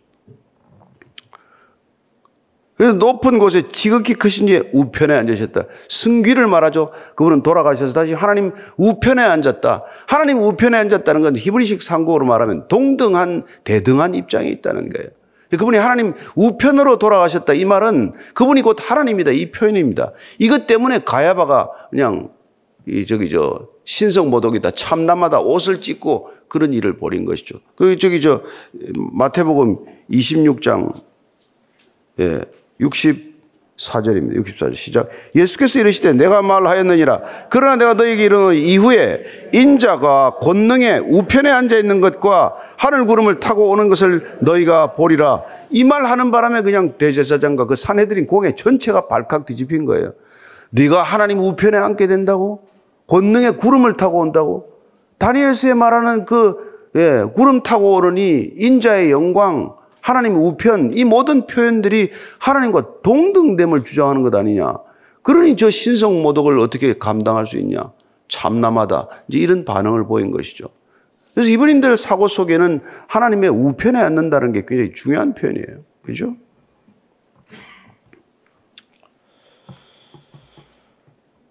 그래서 2.77 2.93
높은 2.93 3.39
곳에 3.39 3.65
지극히 3.73 4.13
크신 4.13 4.49
이의 4.49 4.69
우편에 4.73 5.15
앉으셨다. 5.15 5.63
승귀를 5.89 6.47
말하죠. 6.47 6.93
그분은 7.15 7.43
돌아가셔서 7.43 7.95
다시 7.95 8.13
하나님 8.13 8.53
우편에 8.77 9.23
앉았다. 9.23 9.85
하나님 10.07 10.43
우편에 10.43 10.77
앉았다는 10.77 11.23
건 11.23 11.37
히브리식 11.37 11.81
상고로 11.81 12.27
말하면 12.27 12.69
동등한 12.69 13.45
대등한 13.65 14.15
입장에 14.15 14.49
있다는 14.49 14.91
거예요. 14.91 15.09
그분이 15.51 15.79
하나님 15.79 16.13
우편으로 16.35 16.99
돌아가셨다. 16.99 17.55
이 17.55 17.65
말은 17.65 18.13
그분이 18.35 18.61
곧 18.61 18.77
하나님이다. 18.79 19.31
이 19.31 19.53
표현입니다. 19.53 20.13
이것 20.39 20.67
때문에 20.67 20.99
가야바가 20.99 21.71
그냥 21.91 22.29
이 22.87 23.05
저기 23.07 23.29
저 23.31 23.69
신성 23.85 24.31
모독이다. 24.31 24.71
참남하다. 24.71 25.41
옷을 25.41 25.81
찢고 25.81 26.31
그런 26.49 26.73
일을 26.73 26.97
벌인 26.97 27.25
것이죠. 27.25 27.59
그 27.75 27.97
저기 27.97 28.21
저 28.21 28.43
마태복음 29.13 29.79
26장 30.11 30.93
예. 32.21 32.41
64절입니다. 32.81 34.37
64절 34.37 34.75
시작. 34.77 35.09
예수께서 35.35 35.79
이르시되 35.81 36.13
내가 36.13 36.43
말하였느니라. 36.43 37.49
그러나 37.51 37.77
내가 37.77 37.95
너에게 37.95 38.25
이르는 38.25 38.55
이후에 38.55 39.25
인자가 39.53 40.37
권능의 40.41 41.01
우편에 41.11 41.51
앉아 41.51 41.77
있는 41.79 42.01
것과 42.01 42.55
하늘 42.79 43.07
구름을 43.07 43.41
타고 43.41 43.69
오는 43.71 43.89
것을 43.89 44.39
너희가 44.43 44.95
보리라. 44.95 45.43
이 45.71 45.83
말 45.85 46.05
하는 46.07 46.31
바람에 46.31 46.63
그냥 46.63 46.97
대제사장과 46.99 47.67
그 47.67 47.75
산해드린 47.75 48.27
공회 48.27 48.55
전체가 48.55 49.09
발칵 49.09 49.47
뒤집힌 49.47 49.85
거예요. 49.87 50.13
네가 50.71 51.03
하나님 51.03 51.39
우편에 51.41 51.77
앉게 51.79 52.07
된다고? 52.07 52.67
권능의 53.07 53.57
구름을 53.57 53.97
타고 53.97 54.21
온다고? 54.21 54.73
다니엘서에 55.19 55.75
말하는 55.75 56.25
그 56.25 56.57
예, 56.97 57.25
구름 57.35 57.63
타고 57.63 57.95
오르니 57.95 58.53
인자의 58.57 59.11
영광 59.11 59.75
하나님 60.07 60.37
우편, 60.37 60.93
이 60.95 61.03
모든 61.03 61.49
표현들이 61.49 62.11
하나님과 62.39 63.03
동등됨을 63.03 63.83
주장하는 63.83 64.23
것 64.23 64.33
아니냐. 64.35 64.77
그러니 65.23 65.57
저 65.57 65.69
신성 65.69 66.23
모독을 66.23 66.61
어떻게 66.61 66.97
감당할 66.97 67.45
수 67.45 67.57
있냐. 67.57 67.91
참남하다. 68.29 69.09
이제 69.27 69.39
이런 69.39 69.65
반응을 69.65 70.07
보인 70.07 70.31
것이죠. 70.31 70.69
그래서 71.35 71.51
이분인들 71.51 71.97
사고 71.97 72.29
속에는 72.29 72.81
하나님의 73.09 73.51
우편에 73.51 73.99
앉는다는 73.99 74.53
게 74.53 74.65
굉장히 74.65 74.93
중요한 74.95 75.35
표현이에요. 75.35 75.81
그죠? 76.03 76.37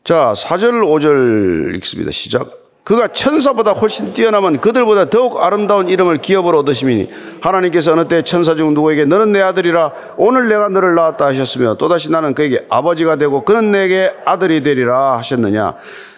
자, 0.05 0.33
4절, 0.35 0.83
5절 0.83 1.73
읽습니다. 1.77 2.11
시작. 2.11 2.51
그가 2.83 3.07
천사보다 3.07 3.71
훨씬 3.71 4.13
뛰어나면 4.13 4.61
그들보다 4.61 5.05
더욱 5.05 5.41
아름다운 5.41 5.89
이름을 5.89 6.19
기업으로 6.19 6.59
얻으시니 6.59 7.09
하나님께서 7.41 7.93
어느 7.93 8.07
때 8.07 8.21
천사 8.21 8.53
중 8.53 8.75
누구에게 8.75 9.05
너는 9.05 9.31
내 9.31 9.41
아들이라 9.41 9.91
오늘 10.17 10.47
내가 10.47 10.69
너를 10.69 10.93
낳았다 10.93 11.25
하셨으며 11.25 11.77
또다시 11.77 12.11
나는 12.11 12.35
그에게 12.35 12.67
아버지가 12.69 13.15
되고 13.15 13.43
그는 13.43 13.71
내게 13.71 14.11
아들이 14.25 14.61
되리라 14.61 15.17
하셨느냐. 15.17 15.77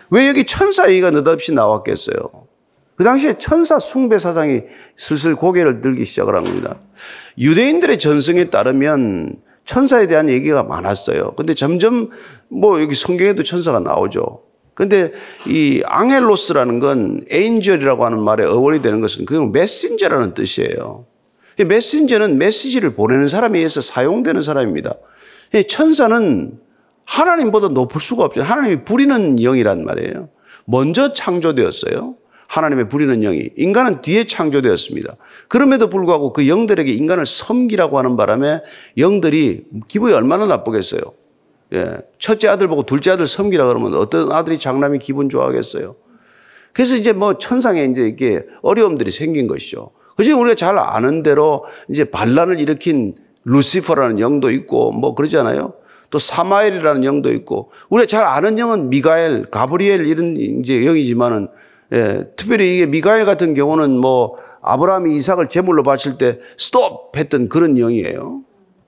왜 0.10 0.27
여기 0.27 0.46
천사 0.46 0.89
얘기가 0.89 1.12
느닷없이 1.12 1.53
나왔겠어요? 1.53 2.17
그 2.98 3.06
당시에 3.06 3.38
천사 3.38 3.79
숭배 3.79 4.20
사상이 4.20 4.63
슬슬 4.98 5.38
고개를 5.38 5.79
들기 5.79 6.03
시작을 6.03 6.36
합니다. 6.36 6.75
유대인들의 7.38 8.00
전승에 8.00 8.50
따르면 8.50 9.47
천사에 9.68 10.08
대한 10.08 10.30
얘기가 10.30 10.64
많았어요. 10.64 11.34
근데 11.36 11.54
점점 11.54 12.10
뭐 12.48 12.82
여기 12.82 12.96
성경에도 12.96 13.44
천사가 13.44 13.80
나오죠. 13.80 14.42
근데 14.74 15.12
이 15.46 15.84
앙헬로스라는 15.86 16.80
건 16.80 17.26
에인절이라고 17.30 18.06
하는 18.06 18.20
말에 18.22 18.46
어원이 18.46 18.82
되는 18.82 19.02
것은 19.02 19.26
그건 19.26 19.52
메신저라는 19.52 20.34
뜻이에요. 20.34 21.06
메신저는 21.68 22.38
메시지를 22.38 22.96
보내는 22.96 23.28
사람에 23.28 23.58
의해서 23.58 23.82
사용되는 23.82 24.42
사람입니다. 24.42 24.94
천사는 25.68 26.60
하나님보다 27.06 27.70
높을 27.70 28.00
수가 28.00 28.24
없죠. 28.26 28.44
하나님이 28.44 28.84
부리는 28.86 29.38
영이란 29.40 29.84
말이에요. 29.84 30.30
먼저 30.66 31.12
창조되었어요. 31.12 32.16
하나님의 32.48 32.89
부리는 32.89 33.22
영이. 33.22 33.50
인간은 33.58 34.01
뒤에 34.01 34.25
창조되었습니다. 34.25 35.16
그럼에도 35.48 35.89
불구하고 35.89 36.34
그 36.34 36.48
영들에게 36.48 36.92
인간을 36.92 37.25
섬기라고 37.25 37.98
하는 37.98 38.18
바람에 38.18 38.62
영들이 38.98 39.66
기분이 39.88 40.13
얼마나 40.13 40.46
나쁘겠어요. 40.46 41.01
예. 41.74 41.98
첫째 42.18 42.48
아들 42.48 42.68
보고 42.68 42.84
둘째 42.84 43.12
아들 43.12 43.27
섬기라 43.27 43.68
그러면 43.68 43.94
어떤 43.96 44.32
아들이 44.32 44.58
장남이 44.60 45.00
기분 45.00 45.30
좋아하겠어요. 45.30 45.96
그래서 46.74 46.96
이제 46.96 47.12
뭐 47.12 47.38
천상에 47.38 47.84
이제 47.86 48.08
이게 48.08 48.42
어려움들이 48.62 49.12
생긴 49.12 49.48
것이죠. 49.48 49.92
그지 50.16 50.32
우리가 50.32 50.56
잘 50.56 50.80
아는 50.80 51.24
대로 51.24 51.66
이제 51.89 52.06
반란을 52.06 52.60
일으킨 52.60 53.16
루시퍼라는 53.44 54.20
영도 54.20 54.50
있고 54.51 54.92
뭐 54.92 55.13
그러잖아요. 55.16 55.74
또 56.10 56.20
사마엘이라는 56.20 57.04
영도 57.04 57.34
있고 57.34 57.72
우리가 57.89 58.08
잘 58.08 58.24
아는 58.24 58.58
영은 58.60 58.89
미가엘, 58.89 59.46
가브리엘 59.51 60.06
이런 60.08 60.38
이제 60.38 60.86
영이지만은 60.86 61.50
예, 61.94 62.25
특별히 62.36 62.75
이게 62.75 62.86
미가엘 62.86 63.25
같은 63.25 63.53
경우는 63.53 63.91
뭐 63.98 64.36
아브라함이 64.62 65.15
이삭을 65.15 65.48
제물로 65.48 65.84
바칠 65.84 66.17
때 66.17 66.39
스톱 66.58 67.17
했던 67.17 67.48
그런 67.48 67.75
영이에요. 67.75 68.41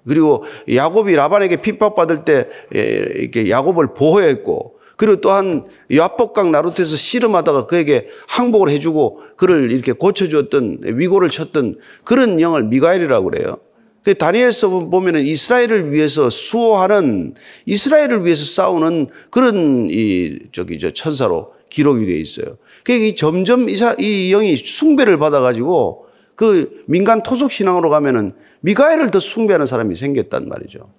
그리고 0.08 0.44
야곱이 0.74 1.16
라반에게 1.16 1.58
핍박받을 1.58 2.26
때 2.26 2.50
예, 2.76 2.82
이렇게 2.82 3.50
야곱을 3.50 3.94
보호했고 3.94 4.80
그리고 4.98 5.22
또한 5.22 5.66
야복강 5.94 6.52
나루트에서 6.52 6.98
씨름하다가 6.98 7.68
그에게 7.68 8.08
항복을 8.28 8.70
해주고 8.70 9.22
그를 9.38 9.72
이렇게 9.72 9.94
고쳐주었던 9.94 10.80
위고를 10.84 11.30
쳤던 11.30 11.78
그런 12.04 12.42
영을 12.42 12.64
미가엘이라고 12.64 13.30
그래요. 13.30 13.60
그 14.04 14.14
다니엘서 14.14 14.90
보면은 14.90 15.26
이스라엘을 15.26 15.94
위해서 15.94 16.30
수호하는 16.30 17.34
이스라엘을 17.66 18.26
위해서 18.26 18.44
싸우는 18.44 19.08
그런 19.30 19.88
이 19.90 20.40
저기 20.52 20.78
저 20.80 20.92
천사로 20.92 21.54
기록이 21.70 22.06
되어 22.06 22.18
있어요. 22.18 22.58
그 22.98 23.16
점점 23.16 23.70
이사, 23.70 23.96
이 24.00 24.32
영이 24.32 24.58
숭배를 24.58 25.20
받아가지고 25.20 26.08
그 26.36 26.84
민간 26.88 27.22
토속 27.22 27.52
신앙으로 27.52 27.90
가면은 27.90 28.34
미가엘을 28.62 29.12
더 29.12 29.20
숭배하는 29.20 29.66
사람이 29.68 29.96
생겼단 29.96 30.48
말이죠. 30.48 30.90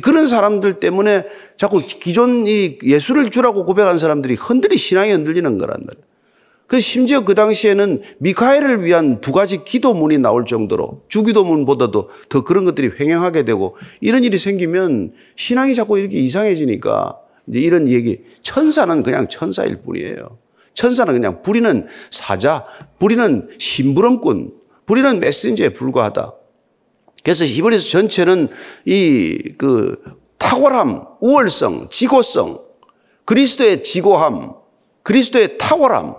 그런 0.00 0.26
사람들 0.26 0.74
때문에 0.80 1.24
자꾸 1.56 1.82
기존 1.86 2.46
이 2.46 2.78
예수를 2.82 3.30
주라고 3.30 3.64
고백한 3.64 3.98
사람들이 3.98 4.34
흔들리 4.34 4.76
신앙이 4.76 5.10
흔들리는 5.12 5.58
거란 5.58 5.78
말이에요. 5.84 6.04
그 6.66 6.80
심지어 6.80 7.24
그 7.24 7.34
당시에는 7.34 8.02
미카엘을 8.18 8.84
위한 8.84 9.20
두 9.20 9.32
가지 9.32 9.64
기도문이 9.64 10.18
나올 10.18 10.46
정도로 10.46 11.02
주기도문보다도 11.08 12.08
더 12.30 12.44
그런 12.44 12.64
것들이 12.64 12.92
횡행하게 12.98 13.44
되고 13.44 13.76
이런 14.00 14.24
일이 14.24 14.38
생기면 14.38 15.12
신앙이 15.36 15.74
자꾸 15.74 15.98
이렇게 15.98 16.18
이상해지니까 16.18 17.18
이제 17.48 17.58
이런 17.58 17.90
얘기 17.90 18.22
천사는 18.42 19.02
그냥 19.02 19.28
천사일 19.28 19.82
뿐이에요. 19.82 20.43
천사는 20.74 21.12
그냥 21.12 21.42
부리는 21.42 21.86
사자, 22.10 22.64
부리는 22.98 23.48
심부름꾼, 23.58 24.52
부리는 24.86 25.20
메신저에 25.20 25.70
불과하다. 25.70 26.34
그래서 27.22 27.44
히브리서 27.44 27.88
전체는 27.88 28.48
이 28.84 29.54
그 29.56 29.96
탁월함, 30.38 31.04
우월성, 31.20 31.88
지고성, 31.90 32.60
그리스도의 33.24 33.82
지고함, 33.82 34.52
그리스도의 35.02 35.56
탁월함, 35.58 36.14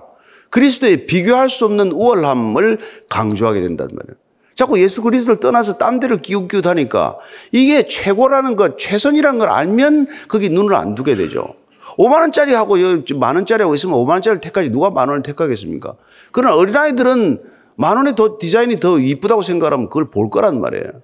그리스도의 0.50 1.06
비교할 1.06 1.50
수 1.50 1.66
없는 1.66 1.92
우월함을 1.92 2.80
강조하게 3.10 3.62
된단 3.62 3.88
말이에요. 3.94 4.16
자꾸 4.56 4.82
예수 4.82 5.02
그리스도를 5.04 5.40
떠나서 5.40 5.78
딴 5.78 6.00
데를 6.00 6.18
기웃기웃하니까 6.18 7.18
이게 7.52 7.88
최고라는 7.88 8.56
것, 8.56 8.80
최선이라는 8.80 9.38
걸 9.38 9.50
알면 9.50 10.08
거기 10.28 10.50
눈을 10.50 10.74
안 10.76 10.96
두게 10.96 11.16
되죠. 11.16 11.56
5만 11.98 12.20
원짜리 12.22 12.54
하고 12.54 12.76
만 13.18 13.36
원짜리 13.36 13.62
하고 13.62 13.76
있으면 13.76 13.98
5만 13.98 14.10
원짜리 14.10 14.42
택하지 14.42 14.70
누가 14.70 14.90
만 14.90 15.10
원을 15.10 15.24
택하겠습니까? 15.24 15.96
그러나 16.32 16.56
어린아이들은 16.56 17.42
만 17.76 17.98
원의 17.98 18.16
더 18.16 18.38
디자인이 18.40 18.78
더 18.78 19.00
이쁘다고 19.00 19.42
생각하면 19.42 19.90
그걸 19.90 20.10
볼 20.10 20.30
거란 20.30 20.62
말이에요. 20.62 21.02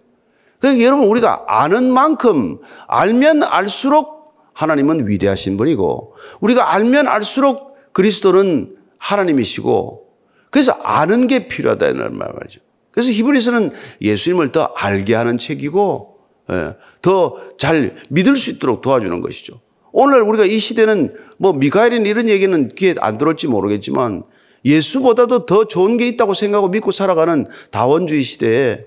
그러니까 0.60 0.86
여러분 0.86 1.08
우리가 1.08 1.46
아는 1.48 1.92
만큼 1.92 2.60
알면 2.88 3.44
알수록 3.44 4.26
하나님은 4.54 5.08
위대하신 5.08 5.58
분이고 5.58 6.16
우리가 6.40 6.74
알면 6.74 7.08
알수록 7.08 7.76
그리스도는 7.94 8.76
하나님이시고 8.98 10.08
그래서 10.52 10.74
아는 10.84 11.28
게 11.28 11.48
필요하다는 11.48 12.18
말이죠. 12.18 12.62
그래서 12.92 13.10
히브리서는 13.10 13.72
예수님을 14.02 14.52
더 14.52 14.74
알게 14.76 15.16
하는 15.16 15.38
책이고 15.38 16.18
예, 16.52 16.76
더잘 17.02 17.96
믿을 18.10 18.36
수 18.36 18.50
있도록 18.52 18.82
도와주는 18.82 19.22
것이죠. 19.22 19.62
오늘 19.92 20.22
우리가 20.22 20.46
이 20.46 20.60
시대는 20.60 21.14
뭐 21.38 21.54
미가엘인 21.54 22.06
이런 22.06 22.30
얘기는 22.30 22.70
귀에 22.76 22.96
안 23.00 23.18
들을지 23.18 23.48
모르겠지만 23.48 24.24
예수보다도 24.64 25.46
더 25.46 25.66
좋은 25.66 25.98
게 25.98 26.08
있다고 26.08 26.34
생각하고 26.34 26.70
믿고 26.70 26.92
살아가는 26.92 27.48
다원주의 27.72 28.22
시대에 28.22 28.86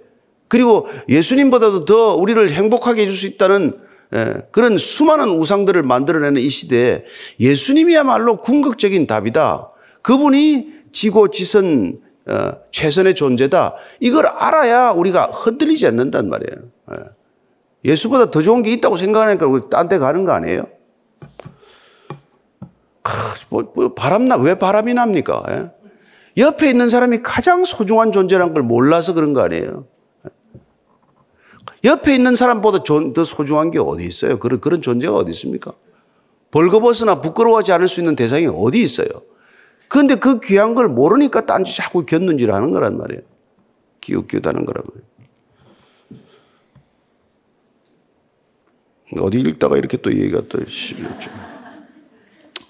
그리고 0.48 0.88
예수님보다도 1.08 1.84
더 1.84 2.14
우리를 2.14 2.50
행복하게 2.50 3.02
해줄 3.02 3.14
수 3.14 3.26
있다는 3.26 3.78
예, 4.14 4.34
그런 4.52 4.78
수많은 4.78 5.28
우상들을 5.30 5.82
만들어내는 5.82 6.40
이 6.40 6.48
시대에 6.48 7.04
예수님이야말로 7.40 8.36
궁극적인 8.36 9.06
답이다. 9.06 9.72
그분이 10.02 10.68
지고 10.92 11.30
지선 11.30 11.98
어, 12.26 12.52
최선의 12.70 13.14
존재다. 13.14 13.74
이걸 14.00 14.26
알아야 14.26 14.90
우리가 14.92 15.24
흔들리지 15.24 15.86
않는단 15.88 16.28
말이에요. 16.30 16.68
예. 16.92 16.96
예수보다 17.84 18.30
더 18.30 18.40
좋은 18.40 18.62
게 18.62 18.70
있다고 18.72 18.96
생각하니까 18.96 19.46
우리 19.46 19.62
딴 19.70 19.88
데 19.88 19.98
가는 19.98 20.24
거 20.24 20.32
아니에요? 20.32 20.66
뭐, 23.48 23.72
뭐 23.74 23.94
바람나, 23.94 24.36
왜 24.36 24.56
바람이 24.56 24.94
납니까? 24.94 25.42
예? 25.50 25.70
옆에 26.36 26.68
있는 26.68 26.88
사람이 26.88 27.18
가장 27.22 27.64
소중한 27.64 28.12
존재란 28.12 28.54
걸 28.54 28.62
몰라서 28.62 29.14
그런 29.14 29.32
거 29.34 29.42
아니에요? 29.42 29.86
옆에 31.84 32.14
있는 32.14 32.34
사람보다 32.34 32.82
더 32.82 33.24
소중한 33.24 33.70
게 33.70 33.78
어디 33.78 34.06
있어요? 34.06 34.38
그런, 34.38 34.60
그런 34.60 34.80
존재가 34.80 35.14
어디 35.14 35.30
있습니까? 35.30 35.72
벌거벗으나 36.50 37.20
부끄러워하지 37.20 37.72
않을 37.72 37.88
수 37.88 38.00
있는 38.00 38.16
대상이 38.16 38.46
어디 38.46 38.82
있어요? 38.82 39.08
그런데 39.88 40.14
그 40.16 40.40
귀한 40.40 40.74
걸 40.74 40.88
모르니까 40.88 41.46
딴짓 41.46 41.76
자꾸 41.76 42.06
겼는지를 42.06 42.54
하는 42.54 42.70
거란 42.70 42.96
말이에요. 42.96 43.22
기웃기웃하는 44.00 44.64
거란 44.64 44.84
말이에요. 44.88 45.13
어디 49.20 49.40
읽다가 49.40 49.76
이렇게 49.76 49.96
또 49.98 50.12
얘기가 50.12 50.42
또 50.48 50.58
심했죠. 50.66 51.30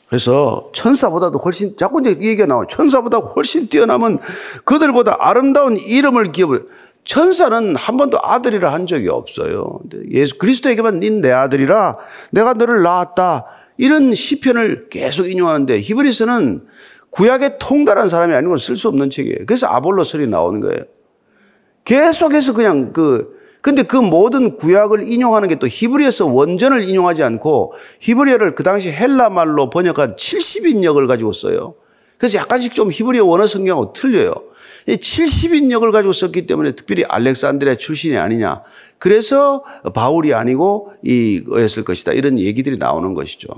그래서 0.09 0.71
천사보다도 0.75 1.39
훨씬 1.39 1.77
자꾸 1.77 2.01
이제 2.01 2.11
얘기가 2.11 2.47
나와요. 2.47 2.67
천사보다 2.69 3.19
훨씬 3.19 3.69
뛰어남은 3.69 4.19
그들보다 4.65 5.17
아름다운 5.19 5.77
이름을 5.79 6.33
기업을 6.33 6.67
천사는 7.05 7.77
한 7.77 7.97
번도 7.97 8.19
아들이라 8.23 8.73
한 8.73 8.87
적이 8.87 9.09
없어요. 9.09 9.81
예수 10.11 10.39
그리스도에게만 10.39 11.01
닌내 11.01 11.31
아들이라 11.31 11.99
내가 12.31 12.55
너를 12.55 12.83
낳았다. 12.83 13.47
이런 13.77 14.15
시편을 14.15 14.89
계속 14.89 15.29
인용하는데 15.29 15.81
히브리서는 15.81 16.67
구약에 17.11 17.59
통달한 17.59 18.09
사람이 18.09 18.35
아니고 18.35 18.59
쓸 18.59 18.77
수 18.77 18.89
없는 18.89 19.11
책이에요. 19.11 19.47
그래서 19.47 19.67
아볼로설이 19.67 20.27
나오는 20.27 20.61
거예요. 20.61 20.85
계속해서 21.85 22.55
그냥 22.55 22.93
그 22.93 23.37
근데 23.65 23.83
그 23.83 23.97
모든 23.97 24.59
구약을 24.59 25.11
인용하는 25.11 25.49
게 25.49 25.55
또 25.55 25.67
히브리어서 25.67 26.27
원전을 26.27 26.87
인용하지 26.87 27.23
않고 27.23 27.73
히브리어를 28.01 28.55
그 28.55 28.63
당시 28.63 28.91
헬라 28.91 29.31
말로 29.31 29.71
번역한 29.71 30.17
70인역을 30.17 31.07
가지고 31.07 31.33
써요. 31.33 31.75
그래서 32.19 32.39
약간씩 32.39 32.75
좀 32.75 32.93
히브리어 32.93 33.25
원어 33.25 33.47
성경하고 33.47 33.95
틀려요. 33.95 34.35
이 34.87 34.97
70인역을 34.97 35.93
가지고 35.93 36.13
썼기 36.13 36.47
때문에 36.47 36.73
특별히 36.73 37.05
알렉산드리아 37.09 37.77
출신이 37.77 38.19
아니냐. 38.19 38.63
그래서 38.99 39.65
바울이 39.95 40.35
아니고 40.35 40.93
이였을 41.03 41.85
것이다. 41.85 42.13
이런 42.13 42.39
얘기들이 42.39 42.77
나오는 42.77 43.15
것이죠. 43.15 43.49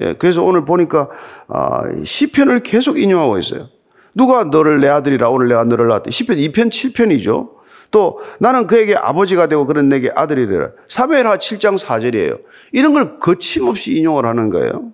예, 0.00 0.14
그래서 0.14 0.42
오늘 0.42 0.64
보니까 0.64 1.08
아, 1.46 1.82
시편을 2.04 2.64
계속 2.64 2.98
인용하고 2.98 3.38
있어요. 3.38 3.68
누가 4.16 4.42
너를 4.42 4.80
내 4.80 4.88
아들이라 4.88 5.30
오늘 5.30 5.46
내가 5.46 5.62
너를 5.62 5.86
낳았다. 5.86 6.10
시편 6.10 6.38
2편 6.38 6.70
7편이죠. 6.70 7.50
또 7.94 8.18
나는 8.40 8.66
그에게 8.66 8.96
아버지가 8.96 9.46
되고 9.46 9.66
그런 9.66 9.88
내게 9.88 10.10
아들이래라. 10.12 10.70
사무엘하 10.88 11.36
7장 11.36 11.78
4절이에요. 11.78 12.40
이런 12.72 12.92
걸 12.92 13.20
거침없이 13.20 13.92
인용을 13.92 14.26
하는 14.26 14.50
거예요. 14.50 14.90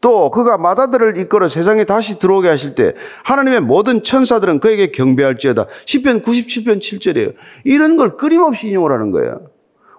또 0.00 0.30
그가 0.30 0.56
마다들을 0.56 1.18
이끌어 1.18 1.48
세상에 1.48 1.84
다시 1.84 2.18
들어오게 2.18 2.48
하실 2.48 2.74
때 2.74 2.94
하나님의 3.24 3.60
모든 3.60 4.02
천사들은 4.02 4.60
그에게 4.60 4.90
경배할지어다. 4.90 5.66
10편 5.84 6.24
97편 6.24 6.78
7절이에요. 6.78 7.34
이런 7.64 7.98
걸 7.98 8.16
끊임없이 8.16 8.70
인용을 8.70 8.90
하는 8.90 9.10
거예요. 9.10 9.44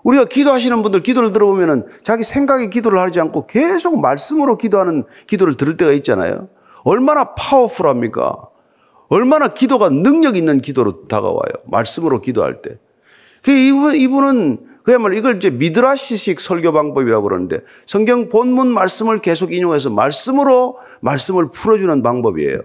우리가 0.02 0.26
기도하시는 0.26 0.82
분들 0.82 1.04
기도를 1.04 1.34
들어보면은 1.34 1.86
자기 2.02 2.24
생각의 2.24 2.72
기도를 2.72 2.98
하지 2.98 3.20
않고 3.20 3.46
계속 3.46 4.02
말씀으로 4.02 4.58
기도하는 4.58 5.04
기도를 5.28 5.58
들을 5.58 5.78
때가 5.78 5.92
있잖아요. 5.92 6.50
얼마나 6.84 7.36
파워풀합니까? 7.36 8.51
얼마나 9.12 9.50
기도가 9.50 9.90
능력 9.90 10.38
있는 10.38 10.62
기도로 10.62 11.08
다가와요. 11.10 11.52
말씀으로 11.66 12.22
기도할 12.22 12.62
때. 12.62 12.78
그 13.44 13.52
이분, 13.52 13.94
이분은 13.94 14.68
그야말로 14.84 15.16
이걸 15.18 15.36
이제 15.36 15.50
미드라시식 15.50 16.40
설교 16.40 16.72
방법이라고 16.72 17.22
그러는데 17.22 17.60
성경 17.86 18.30
본문 18.30 18.74
말씀을 18.74 19.20
계속 19.20 19.54
인용해서 19.54 19.90
말씀으로 19.90 20.78
말씀을 21.02 21.50
풀어주는 21.50 22.02
방법이에요. 22.02 22.62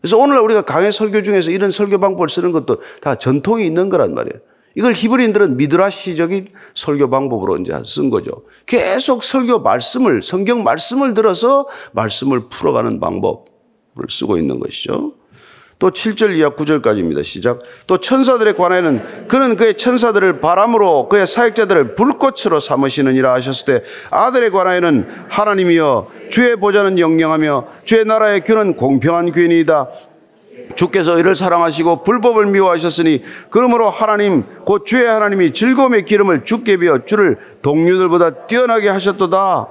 그래서 0.00 0.16
오늘날 0.16 0.42
우리가 0.44 0.62
강의 0.62 0.90
설교 0.90 1.22
중에서 1.22 1.50
이런 1.50 1.70
설교 1.70 1.98
방법을 1.98 2.30
쓰는 2.30 2.52
것도 2.52 2.78
다 3.02 3.16
전통이 3.16 3.66
있는 3.66 3.90
거란 3.90 4.14
말이에요. 4.14 4.40
이걸 4.74 4.94
히브리인들은 4.94 5.58
미드라시적인 5.58 6.46
설교 6.76 7.10
방법으로 7.10 7.58
이제 7.58 7.76
쓴 7.84 8.08
거죠. 8.08 8.30
계속 8.64 9.22
설교 9.22 9.58
말씀을, 9.58 10.22
성경 10.22 10.64
말씀을 10.64 11.12
들어서 11.12 11.68
말씀을 11.92 12.48
풀어가는 12.48 13.00
방법을 13.00 14.06
쓰고 14.08 14.38
있는 14.38 14.60
것이죠. 14.60 15.17
또 15.78 15.90
7절 15.90 16.36
이하 16.36 16.50
9절까지입니다. 16.50 17.22
시작. 17.22 17.62
또 17.86 17.98
천사들에 17.98 18.52
관하여는 18.52 19.28
그는 19.28 19.54
그의 19.54 19.76
천사들을 19.76 20.40
바람으로 20.40 21.08
그의 21.08 21.26
사역자들을 21.26 21.94
불꽃으로 21.94 22.58
삼으시느니라 22.58 23.32
하셨을 23.34 23.66
때 23.66 23.84
아들에 24.10 24.50
관하여는 24.50 25.06
하나님이여 25.28 26.08
주의 26.30 26.56
보좌는 26.56 26.98
영영하며 26.98 27.68
주의 27.84 28.04
나라의 28.04 28.42
규는 28.44 28.74
공평한 28.74 29.30
규이다. 29.30 29.88
주께서 30.74 31.18
이를 31.18 31.34
사랑하시고 31.34 32.02
불법을 32.02 32.46
미워하셨으니 32.46 33.24
그러므로 33.50 33.88
하나님 33.90 34.44
곧 34.64 34.84
주의 34.84 35.06
하나님이 35.06 35.52
즐거움의 35.52 36.04
기름을 36.04 36.44
주께 36.44 36.76
비어 36.76 37.04
주를 37.06 37.38
동료들보다 37.62 38.46
뛰어나게 38.46 38.88
하셨도다. 38.88 39.68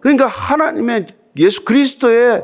그러니까 0.00 0.26
하나님의 0.26 1.06
예수 1.38 1.64
그리스도의 1.64 2.42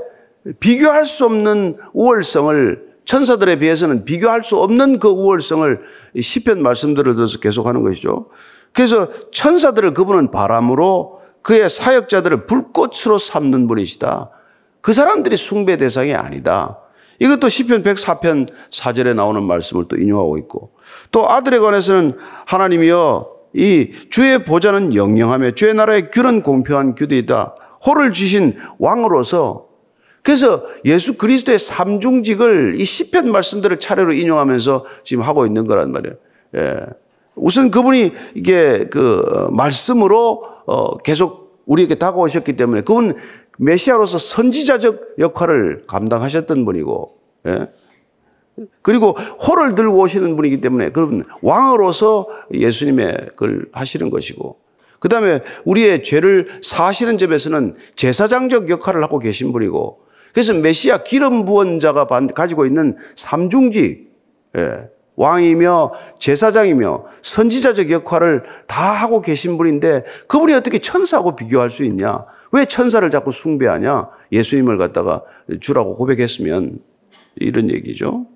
비교할 0.58 1.04
수 1.04 1.24
없는 1.24 1.76
우월성을 1.92 2.93
천사들에 3.04 3.56
비해서는 3.56 4.04
비교할 4.04 4.44
수 4.44 4.56
없는 4.58 4.98
그 4.98 5.08
우월성을 5.08 5.80
시편 6.20 6.62
말씀들을 6.62 7.14
들어서 7.14 7.38
계속하는 7.38 7.82
것이죠. 7.82 8.30
그래서 8.72 9.08
천사들을 9.30 9.94
그분은 9.94 10.30
바람으로 10.30 11.20
그의 11.42 11.68
사역자들을 11.68 12.46
불꽃으로 12.46 13.18
삼는 13.18 13.68
분이시다. 13.68 14.30
그 14.80 14.92
사람들이 14.92 15.36
숭배 15.36 15.76
대상이 15.76 16.14
아니다. 16.14 16.78
이것도 17.20 17.48
시편 17.48 17.82
104편 17.82 18.48
4절에 18.70 19.14
나오는 19.14 19.42
말씀을 19.44 19.86
또 19.88 19.96
인용하고 19.96 20.38
있고 20.38 20.72
또 21.12 21.30
아들에 21.30 21.58
관해서는 21.58 22.18
하나님이여 22.46 23.34
이 23.54 23.92
주의 24.10 24.44
보좌는 24.44 24.94
영영하며 24.94 25.52
주의 25.52 25.74
나라의 25.74 26.10
귤은 26.10 26.42
공평한 26.42 26.94
규대이다. 26.94 27.54
호를 27.86 28.12
주신 28.12 28.56
왕으로서 28.78 29.66
그래서 30.24 30.64
예수 30.86 31.18
그리스도의 31.18 31.58
삼중직을 31.58 32.80
이 32.80 32.84
시편 32.86 33.30
말씀들을 33.30 33.78
차례로 33.78 34.14
인용하면서 34.14 34.86
지금 35.04 35.22
하고 35.22 35.44
있는 35.44 35.66
거란 35.66 35.92
말이에요. 35.92 36.16
예. 36.56 36.76
우선 37.36 37.70
그분이 37.70 38.12
이게 38.34 38.86
그 38.90 39.48
말씀으로 39.52 40.44
어 40.66 40.96
계속 40.96 41.62
우리에게 41.66 41.96
다가오셨기 41.96 42.54
때문에 42.54 42.80
그분 42.80 43.16
메시아로서 43.58 44.16
선지자적 44.16 45.16
역할을 45.18 45.84
감당하셨던 45.86 46.64
분이고, 46.64 47.18
예. 47.48 47.68
그리고 48.80 49.10
호를 49.10 49.74
들고 49.74 49.98
오시는 49.98 50.36
분이기 50.36 50.62
때문에 50.62 50.88
그분 50.88 51.24
왕으로서 51.42 52.28
예수님의 52.50 53.32
걸 53.36 53.66
하시는 53.72 54.08
것이고, 54.08 54.56
그 55.00 55.10
다음에 55.10 55.40
우리의 55.66 56.02
죄를 56.02 56.60
사시는 56.62 57.18
점에서는 57.18 57.76
제사장적 57.94 58.70
역할을 58.70 59.02
하고 59.02 59.18
계신 59.18 59.52
분이고, 59.52 60.03
그래서 60.34 60.52
메시아 60.52 61.04
기름 61.04 61.44
부원자가 61.44 62.06
가지고 62.34 62.66
있는 62.66 62.96
삼중직, 63.14 64.12
예, 64.56 64.88
왕이며 65.16 65.92
제사장이며 66.18 67.04
선지자적 67.22 67.90
역할을 67.92 68.42
다 68.66 68.92
하고 68.92 69.22
계신 69.22 69.56
분인데 69.56 70.04
그분이 70.26 70.52
어떻게 70.52 70.80
천사하고 70.80 71.36
비교할 71.36 71.70
수 71.70 71.84
있냐? 71.84 72.26
왜 72.50 72.64
천사를 72.64 73.08
자꾸 73.10 73.30
숭배하냐? 73.30 74.08
예수님을 74.32 74.76
갖다가 74.76 75.22
주라고 75.60 75.94
고백했으면 75.94 76.80
이런 77.36 77.70
얘기죠. 77.70 78.26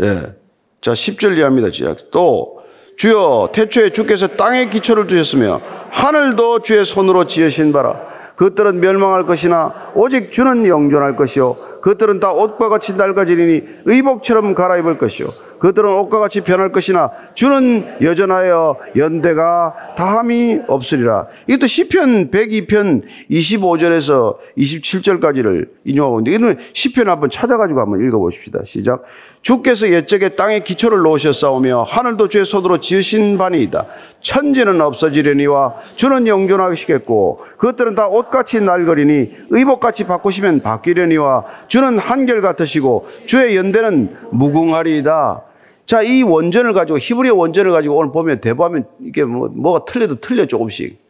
예. 0.00 0.34
자, 0.80 0.92
10절 0.92 1.36
이하입니다. 1.36 1.68
또 2.10 2.62
주여 2.96 3.50
태초에 3.52 3.90
주께서 3.90 4.26
땅에 4.26 4.70
기초를 4.70 5.06
두셨으며 5.06 5.60
하늘도 5.90 6.60
주의 6.60 6.82
손으로 6.84 7.26
지으신 7.26 7.74
바라 7.74 8.11
그것들은 8.42 8.80
멸망할 8.80 9.24
것이나 9.24 9.72
오직 9.94 10.32
주는 10.32 10.66
영존할 10.66 11.14
것이요 11.14 11.54
그것들은 11.82 12.20
다 12.20 12.32
옷과 12.32 12.68
같이 12.68 12.94
낡아지리니 12.96 13.62
의복처럼 13.84 14.54
갈아입을 14.54 14.98
것이요 14.98 15.28
그들은 15.62 15.88
옷과 15.90 16.18
같이 16.18 16.40
변할 16.40 16.72
것이나 16.72 17.08
주는 17.34 17.86
여전하여 18.02 18.78
연대가 18.96 19.94
다함이 19.96 20.62
없으리라. 20.66 21.28
이것도 21.46 21.68
시편 21.68 22.32
102편 22.32 23.02
25절에서 23.30 24.38
27절까지를 24.58 25.68
인용하고 25.84 26.18
있는데 26.18 26.34
이는 26.34 26.58
시편 26.72 27.08
한번 27.08 27.30
찾아가지고 27.30 27.78
한번 27.78 28.04
읽어보십시다. 28.04 28.64
시작. 28.64 29.04
주께서 29.42 29.88
옛적에 29.90 30.30
땅에 30.30 30.60
기초를 30.60 30.98
놓으셨사오며 30.98 31.84
하늘도 31.84 32.28
주의 32.28 32.44
손으로 32.44 32.78
지으신 32.78 33.38
바니이다. 33.38 33.86
천지는 34.20 34.80
없어지려니와 34.80 35.74
주는 35.94 36.26
영존하시겠고 36.26 37.38
그것들은 37.58 37.94
다 37.94 38.08
옷같이 38.08 38.60
날거리니 38.60 39.30
의복같이 39.50 40.08
바꾸시면 40.08 40.60
바뀌려니와 40.62 41.44
주는 41.72 41.98
한결 41.98 42.42
같으시고 42.42 43.06
주의 43.24 43.56
연대는 43.56 44.14
무궁하리이다. 44.30 45.42
자, 45.86 46.02
이 46.02 46.22
원전을 46.22 46.74
가지고, 46.74 46.98
히브리어 46.98 47.34
원전을 47.34 47.72
가지고 47.72 47.96
오늘 47.96 48.12
보면 48.12 48.42
대부하면 48.42 48.84
이게 49.00 49.24
뭐, 49.24 49.48
뭐가 49.48 49.86
틀려도 49.86 50.16
틀려 50.16 50.44
조금씩. 50.44 51.00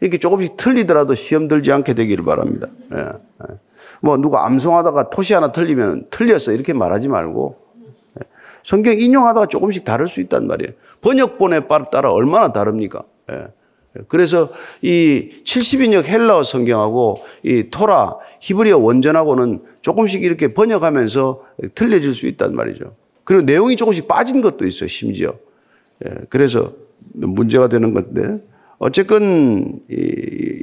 이렇게 0.00 0.18
조금씩 0.18 0.56
틀리더라도 0.56 1.14
시험 1.14 1.46
들지 1.46 1.70
않게 1.70 1.94
되기를 1.94 2.24
바랍니다. 2.24 2.66
예, 2.94 2.98
예. 2.98 3.54
뭐 4.00 4.16
누가 4.16 4.44
암송하다가 4.44 5.10
토시 5.10 5.34
하나 5.34 5.52
틀리면 5.52 6.08
틀렸어. 6.10 6.50
이렇게 6.50 6.72
말하지 6.72 7.06
말고. 7.06 7.56
예. 8.18 8.26
성경 8.64 8.98
인용하다가 8.98 9.46
조금씩 9.46 9.84
다를 9.84 10.08
수 10.08 10.20
있단 10.20 10.48
말이에요. 10.48 10.72
번역본에 11.00 11.60
따라 11.92 12.10
얼마나 12.10 12.52
다릅니까? 12.52 13.04
예. 13.30 13.46
그래서 14.06 14.50
이 14.82 15.42
70인역 15.44 16.04
헬라어 16.04 16.42
성경하고 16.42 17.24
이 17.42 17.64
토라 17.70 18.16
히브리어 18.40 18.78
원전하고는 18.78 19.62
조금씩 19.82 20.22
이렇게 20.22 20.54
번역하면서 20.54 21.42
틀려질 21.74 22.14
수 22.14 22.26
있단 22.26 22.54
말이죠. 22.54 22.94
그리고 23.24 23.42
내용이 23.42 23.76
조금씩 23.76 24.08
빠진 24.08 24.40
것도 24.40 24.66
있어요, 24.66 24.88
심지어. 24.88 25.34
예, 26.06 26.14
그래서 26.28 26.72
문제가 27.12 27.68
되는 27.68 27.92
건데, 27.92 28.42
어쨌건, 28.78 29.80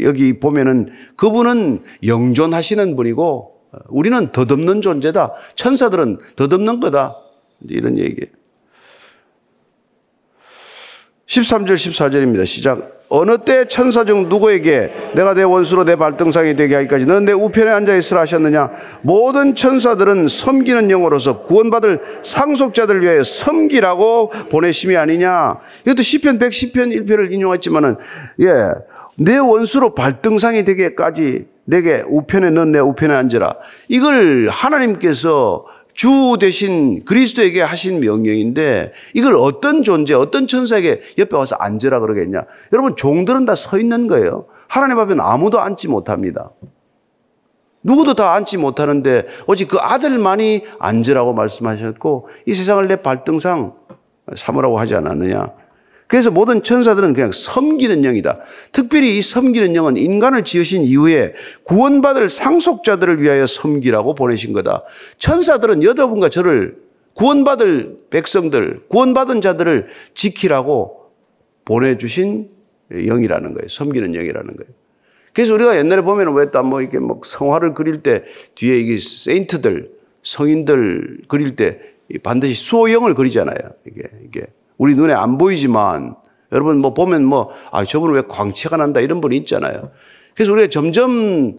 여기 0.01 0.39
보면은 0.39 0.89
그분은 1.15 1.83
영존하시는 2.05 2.95
분이고, 2.95 3.55
우리는 3.89 4.31
덧없는 4.31 4.81
존재다. 4.81 5.33
천사들은 5.55 6.19
덧없는 6.35 6.79
거다. 6.79 7.17
이런 7.67 7.97
얘기예요. 7.97 8.31
13절 11.27 11.73
14절입니다. 11.73 12.45
시작. 12.45 12.93
어느 13.07 13.38
때 13.38 13.65
천사 13.67 14.03
중 14.03 14.29
누구에게 14.29 14.91
내가 15.13 15.35
내 15.35 15.43
원수로 15.43 15.83
내 15.85 15.95
발등상이 15.95 16.55
되게 16.55 16.73
하기까지 16.75 17.05
너는 17.05 17.25
내 17.25 17.33
우편에 17.33 17.69
앉아 17.69 17.95
있으라 17.95 18.21
하셨느냐 18.21 18.71
모든 19.03 19.53
천사들은 19.53 20.27
섬기는 20.27 20.89
영으로서 20.89 21.43
구원받을 21.43 22.01
상속자들을 22.23 23.03
위하여 23.03 23.23
섬기라고 23.23 24.31
보내심이 24.49 24.97
아니냐 24.97 25.59
이것도 25.85 26.01
시편 26.01 26.39
110편 26.39 27.05
1편을 27.05 27.31
인용했지만은 27.31 27.97
예내 28.39 29.38
원수로 29.38 29.93
발등상이 29.93 30.63
되게까지 30.63 31.45
내게 31.65 32.03
우편에 32.07 32.49
넌 32.49 32.71
내 32.71 32.79
우편에 32.79 33.13
앉으라 33.13 33.55
이걸 33.88 34.47
하나님께서 34.49 35.65
주 35.95 36.36
대신 36.39 37.03
그리스도에게 37.05 37.62
하신 37.62 38.01
명령인데 38.01 38.91
이걸 39.13 39.36
어떤 39.36 39.81
존재, 39.81 40.13
어떤 40.13 40.45
천사에게 40.45 41.01
옆에 41.17 41.36
와서 41.36 41.55
앉으라 41.58 41.99
그러겠냐? 42.01 42.41
여러분, 42.73 42.95
종들은 42.95 43.45
다 43.45 43.55
서 43.55 43.79
있는 43.79 44.08
거예요. 44.08 44.45
하나님 44.67 44.99
앞에는 44.99 45.23
아무도 45.23 45.62
앉지 45.62 45.88
못합니다. 45.88 46.51
누구도 47.81 48.13
다 48.15 48.34
앉지 48.34 48.58
못하는데 48.58 49.27
오직 49.47 49.69
그 49.69 49.77
아들만이 49.79 50.63
앉으라고 50.79 51.34
말씀하셨고 51.34 52.27
이 52.45 52.53
세상을 52.53 52.86
내 52.88 52.97
발등상 52.97 53.73
삼으라고 54.36 54.77
하지 54.77 54.95
않았느냐? 54.95 55.64
그래서 56.08 56.30
모든 56.30 56.62
천사들은 56.62 57.13
그냥 57.13 57.32
섬기는 57.32 58.02
영이다. 58.04 58.39
특별히 58.72 59.18
이 59.18 59.22
섬기는 59.22 59.76
영은 59.76 59.98
인간을 59.98 60.44
지으신 60.44 60.84
이후에 60.84 61.34
구원받을 61.63 62.30
상속자들을 62.30 63.22
위하여 63.22 63.48
섬기라고 63.48 64.13
보내신 64.13 64.54
거다. 64.54 64.84
천사들은 65.18 65.82
여러분과 65.84 66.30
저를 66.30 66.78
구원받을 67.13 67.96
백성들, 68.10 68.82
구원받은 68.89 69.41
자들을 69.41 69.88
지키라고 70.13 71.06
보내주신 71.63 72.50
영이라는 72.91 73.54
거예요. 73.54 73.68
섬기는 73.68 74.12
영이라는 74.12 74.56
거예요. 74.56 74.72
그래서 75.34 75.54
우리가 75.54 75.78
옛날에 75.78 76.02
보면 76.02 76.34
왜또뭐 76.34 76.82
이렇게 76.82 77.00
뭐 77.00 77.20
성화를 77.24 77.74
그릴 77.74 78.04
때 78.04 78.24
뒤에 78.54 78.78
이게 78.78 78.98
세인트들, 78.98 79.86
성인들 80.24 81.22
그릴 81.28 81.56
때 81.56 81.80
반드시 82.22 82.54
수호영을 82.54 83.15
그리잖아요. 83.15 83.58
이게, 83.88 84.04
이게. 84.26 84.46
우리 84.77 84.95
눈에 84.95 85.13
안 85.13 85.38
보이지만 85.38 86.15
여러분 86.51 86.79
뭐 86.79 86.93
보면 86.93 87.25
뭐, 87.25 87.49
아, 87.71 87.83
저분은 87.83 88.15
왜 88.15 88.21
광채가 88.27 88.77
난다 88.77 88.99
이런 89.01 89.21
분이 89.21 89.35
있잖아요. 89.38 89.91
그래서 90.35 90.51
우리가 90.51 90.67
점점 90.69 91.57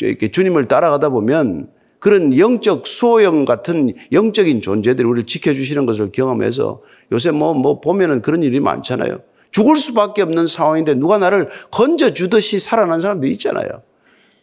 이렇게 0.00 0.30
주님을 0.30 0.66
따라가다 0.66 1.10
보면 1.10 1.68
그런 1.98 2.36
영적 2.36 2.86
소형 2.86 3.44
같은 3.44 3.92
영적인 4.10 4.62
존재들이 4.62 5.06
우리를 5.06 5.26
지켜주시는 5.26 5.84
것을 5.84 6.10
경험해서 6.12 6.80
요새 7.12 7.30
뭐, 7.30 7.52
뭐 7.52 7.80
보면은 7.80 8.22
그런 8.22 8.42
일이 8.42 8.58
많잖아요. 8.58 9.20
죽을 9.50 9.76
수밖에 9.76 10.22
없는 10.22 10.46
상황인데 10.46 10.94
누가 10.94 11.18
나를 11.18 11.48
건져주듯이 11.70 12.58
살아난 12.58 13.00
사람들이 13.00 13.32
있잖아요. 13.32 13.68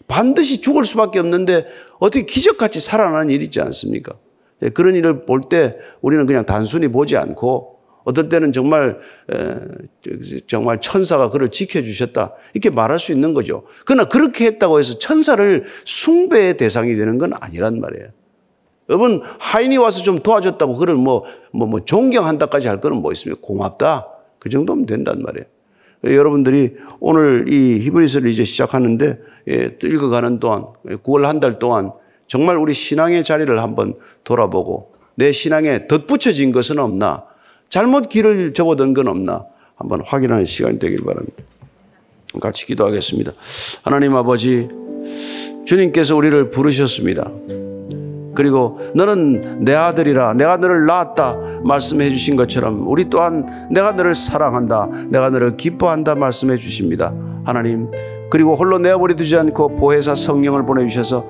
반드시 0.07 0.61
죽을 0.61 0.85
수밖에 0.85 1.19
없는데 1.19 1.65
어떻게 1.99 2.25
기적같이 2.25 2.79
살아나는 2.79 3.29
일이 3.29 3.45
있지 3.45 3.59
않습니까? 3.59 4.13
예, 4.61 4.69
그런 4.69 4.95
일을 4.95 5.21
볼 5.21 5.49
때 5.49 5.75
우리는 6.01 6.25
그냥 6.25 6.45
단순히 6.45 6.87
보지 6.87 7.17
않고 7.17 7.76
어떨 8.07 8.29
때는 8.29 8.53
정말 8.53 8.99
정말 10.47 10.79
천사가 10.79 11.29
그를 11.29 11.51
지켜 11.51 11.81
주셨다 11.81 12.35
이렇게 12.53 12.69
말할 12.69 12.99
수 12.99 13.11
있는 13.11 13.33
거죠. 13.33 13.63
그러나 13.85 14.05
그렇게 14.05 14.45
했다고 14.45 14.79
해서 14.79 14.97
천사를 14.97 15.65
숭배의 15.83 16.55
대상이 16.55 16.95
되는 16.95 17.17
건 17.17 17.33
아니란 17.37 17.81
말이에요. 17.81 18.07
여러분 18.89 19.21
하인이 19.39 19.75
와서 19.75 20.03
좀 20.03 20.19
도와줬다고 20.19 20.75
그를 20.75 20.95
뭐, 20.95 21.25
뭐, 21.51 21.67
뭐 21.67 21.83
존경한다까지 21.83 22.69
할 22.69 22.79
거는 22.79 23.01
뭐 23.01 23.11
있습니까? 23.11 23.41
고맙다. 23.43 24.07
그 24.39 24.47
정도면 24.47 24.85
된단 24.85 25.21
말이에요. 25.21 25.45
여러분들이 26.05 26.75
오늘 27.01 27.51
이 27.51 27.79
히브리서를 27.79 28.29
이제 28.31 28.45
시작하는데 28.45 29.19
예, 29.49 29.77
읽어가는 29.83 30.39
동안 30.39 30.67
9월 30.85 31.23
한 31.23 31.41
달 31.41 31.59
동안 31.59 31.91
정말 32.27 32.55
우리 32.55 32.73
신앙의 32.73 33.25
자리를 33.25 33.61
한번 33.61 33.95
돌아보고 34.23 34.93
내 35.15 35.33
신앙에 35.33 35.87
덧붙여진 35.87 36.53
것은 36.53 36.79
없나 36.79 37.25
잘못 37.69 38.09
길을 38.09 38.53
접어든 38.53 38.93
건 38.93 39.07
없나 39.07 39.45
한번 39.75 40.01
확인하는 40.05 40.45
시간이 40.45 40.79
되길 40.79 41.03
바랍니다. 41.03 41.43
같이 42.41 42.65
기도하겠습니다. 42.65 43.31
하나님 43.83 44.15
아버지, 44.15 44.67
주님께서 45.65 46.15
우리를 46.15 46.49
부르셨습니다. 46.49 47.29
그리고 48.35 48.79
너는 48.93 49.65
내 49.65 49.73
아들이라 49.73 50.35
내가 50.35 50.57
너를 50.57 50.85
낳았다 50.85 51.61
말씀해 51.63 52.11
주신 52.11 52.35
것처럼 52.35 52.87
우리 52.87 53.09
또한 53.09 53.67
내가 53.71 53.93
너를 53.93 54.13
사랑한다 54.13 54.89
내가 55.09 55.31
너를 55.31 55.57
기뻐한다 55.57 56.13
말씀해 56.13 56.57
주십니다. 56.57 57.15
하나님 57.45 57.89
그리고 58.29 58.55
홀로 58.55 58.77
내어버리 58.77 59.15
두지 59.15 59.35
않고 59.37 59.77
보혜사 59.77 60.13
성령을 60.13 60.67
보내주셔서 60.67 61.25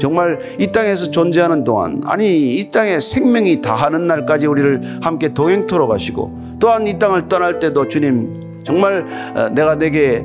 정말 0.00 0.40
이 0.58 0.72
땅에서 0.72 1.10
존재하는 1.10 1.62
동안 1.62 2.00
아니 2.06 2.56
이 2.56 2.70
땅에 2.70 2.98
생명이 2.98 3.62
다하는 3.62 4.06
날까지 4.06 4.46
우리를 4.46 5.00
함께 5.02 5.32
동행토록 5.32 5.92
하시고 5.92 6.56
또한 6.58 6.86
이 6.86 6.98
땅을 6.98 7.28
떠날 7.28 7.60
때도 7.60 7.86
주님 7.86 8.62
정말 8.64 9.06
어, 9.36 9.48
내가 9.50 9.76
내게 9.76 10.24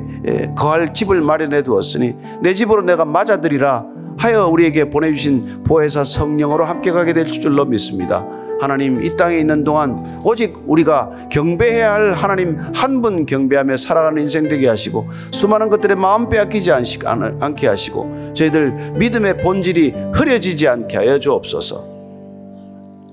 거할 0.56 0.92
집을 0.92 1.20
마련해 1.20 1.62
두었으니 1.62 2.14
내 2.42 2.54
집으로 2.54 2.82
내가 2.82 3.04
맞아들이라 3.04 3.86
하여 4.18 4.48
우리에게 4.48 4.90
보내주신 4.90 5.62
보혜사 5.62 6.04
성령으로 6.04 6.64
함께 6.64 6.90
가게 6.90 7.12
될 7.12 7.26
줄로 7.26 7.64
믿습니다. 7.66 8.26
하나님 8.60 9.02
이 9.02 9.16
땅에 9.16 9.38
있는 9.38 9.64
동안 9.64 10.02
오직 10.24 10.54
우리가 10.66 11.28
경배해야 11.30 11.92
할 11.92 12.12
하나님 12.14 12.58
한 12.74 13.02
분 13.02 13.26
경배하며 13.26 13.76
살아가는 13.76 14.20
인생 14.22 14.48
되게 14.48 14.68
하시고 14.68 15.08
수많은 15.30 15.68
것들에 15.68 15.94
마음 15.94 16.28
빼앗기지 16.30 16.72
않게 16.72 17.66
하시고 17.66 18.32
저희들 18.34 18.92
믿음의 18.98 19.42
본질이 19.42 19.92
흐려지지 20.14 20.66
않게 20.68 20.96
하여 20.96 21.18
주옵소서. 21.18 21.84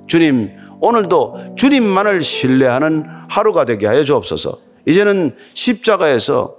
주님 0.08 0.51
오늘도 0.79 1.56
주님만을 1.56 2.21
신뢰하는 2.21 3.06
하루가 3.29 3.65
되게 3.65 3.88
하여 3.88 4.03
주옵소서. 4.03 4.58
이제는 4.86 5.36
십자가에서 5.53 6.58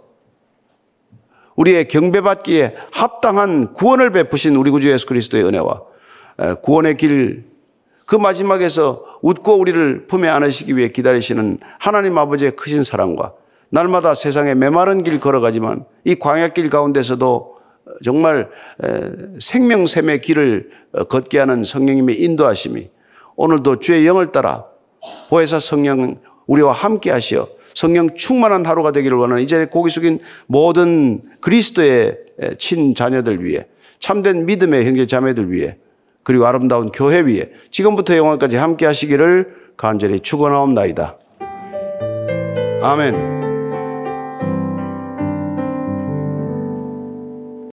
우리의 1.56 1.88
경배받기에 1.88 2.74
합당한 2.90 3.72
구원을 3.74 4.10
베푸신 4.10 4.56
우리 4.56 4.70
구주 4.70 4.90
예수 4.90 5.06
그리스도의 5.06 5.44
은혜와 5.44 5.82
구원의 6.62 6.96
길 6.96 7.44
그 8.14 8.16
마지막에서 8.16 9.04
웃고 9.22 9.58
우리를 9.58 10.06
품에 10.06 10.28
안으시기 10.28 10.76
위해 10.76 10.86
기다리시는 10.86 11.58
하나님 11.80 12.16
아버지의 12.16 12.54
크신 12.54 12.84
사랑과 12.84 13.32
날마다 13.70 14.14
세상에 14.14 14.54
메마른 14.54 15.02
길 15.02 15.18
걸어가지만 15.18 15.84
이 16.04 16.14
광야길 16.14 16.70
가운데서도 16.70 17.56
정말 18.04 18.50
생명샘의 19.40 20.20
길을 20.20 20.70
걷게 21.08 21.40
하는 21.40 21.64
성령님의 21.64 22.22
인도하심이 22.22 22.88
오늘도 23.34 23.80
주의 23.80 24.06
영을 24.06 24.30
따라 24.30 24.64
보혜사 25.28 25.58
성령 25.58 26.14
우리와 26.46 26.72
함께 26.72 27.10
하시어 27.10 27.48
성령 27.74 28.14
충만한 28.14 28.64
하루가 28.64 28.92
되기를 28.92 29.16
원하는 29.16 29.42
이제 29.42 29.66
고기 29.66 29.90
숙인 29.90 30.20
모든 30.46 31.20
그리스도의 31.40 32.16
친 32.58 32.94
자녀들 32.94 33.44
위해 33.44 33.66
참된 33.98 34.46
믿음의 34.46 34.86
형제 34.86 35.04
자매들 35.04 35.50
위해 35.50 35.78
그리고 36.24 36.46
아름다운 36.46 36.90
교회 36.90 37.20
위에 37.20 37.52
지금부터 37.70 38.16
영원까지 38.16 38.56
함께 38.56 38.86
하시기를 38.86 39.54
간절히 39.76 40.20
축원하옵나이다. 40.20 41.16
아멘. 42.82 43.33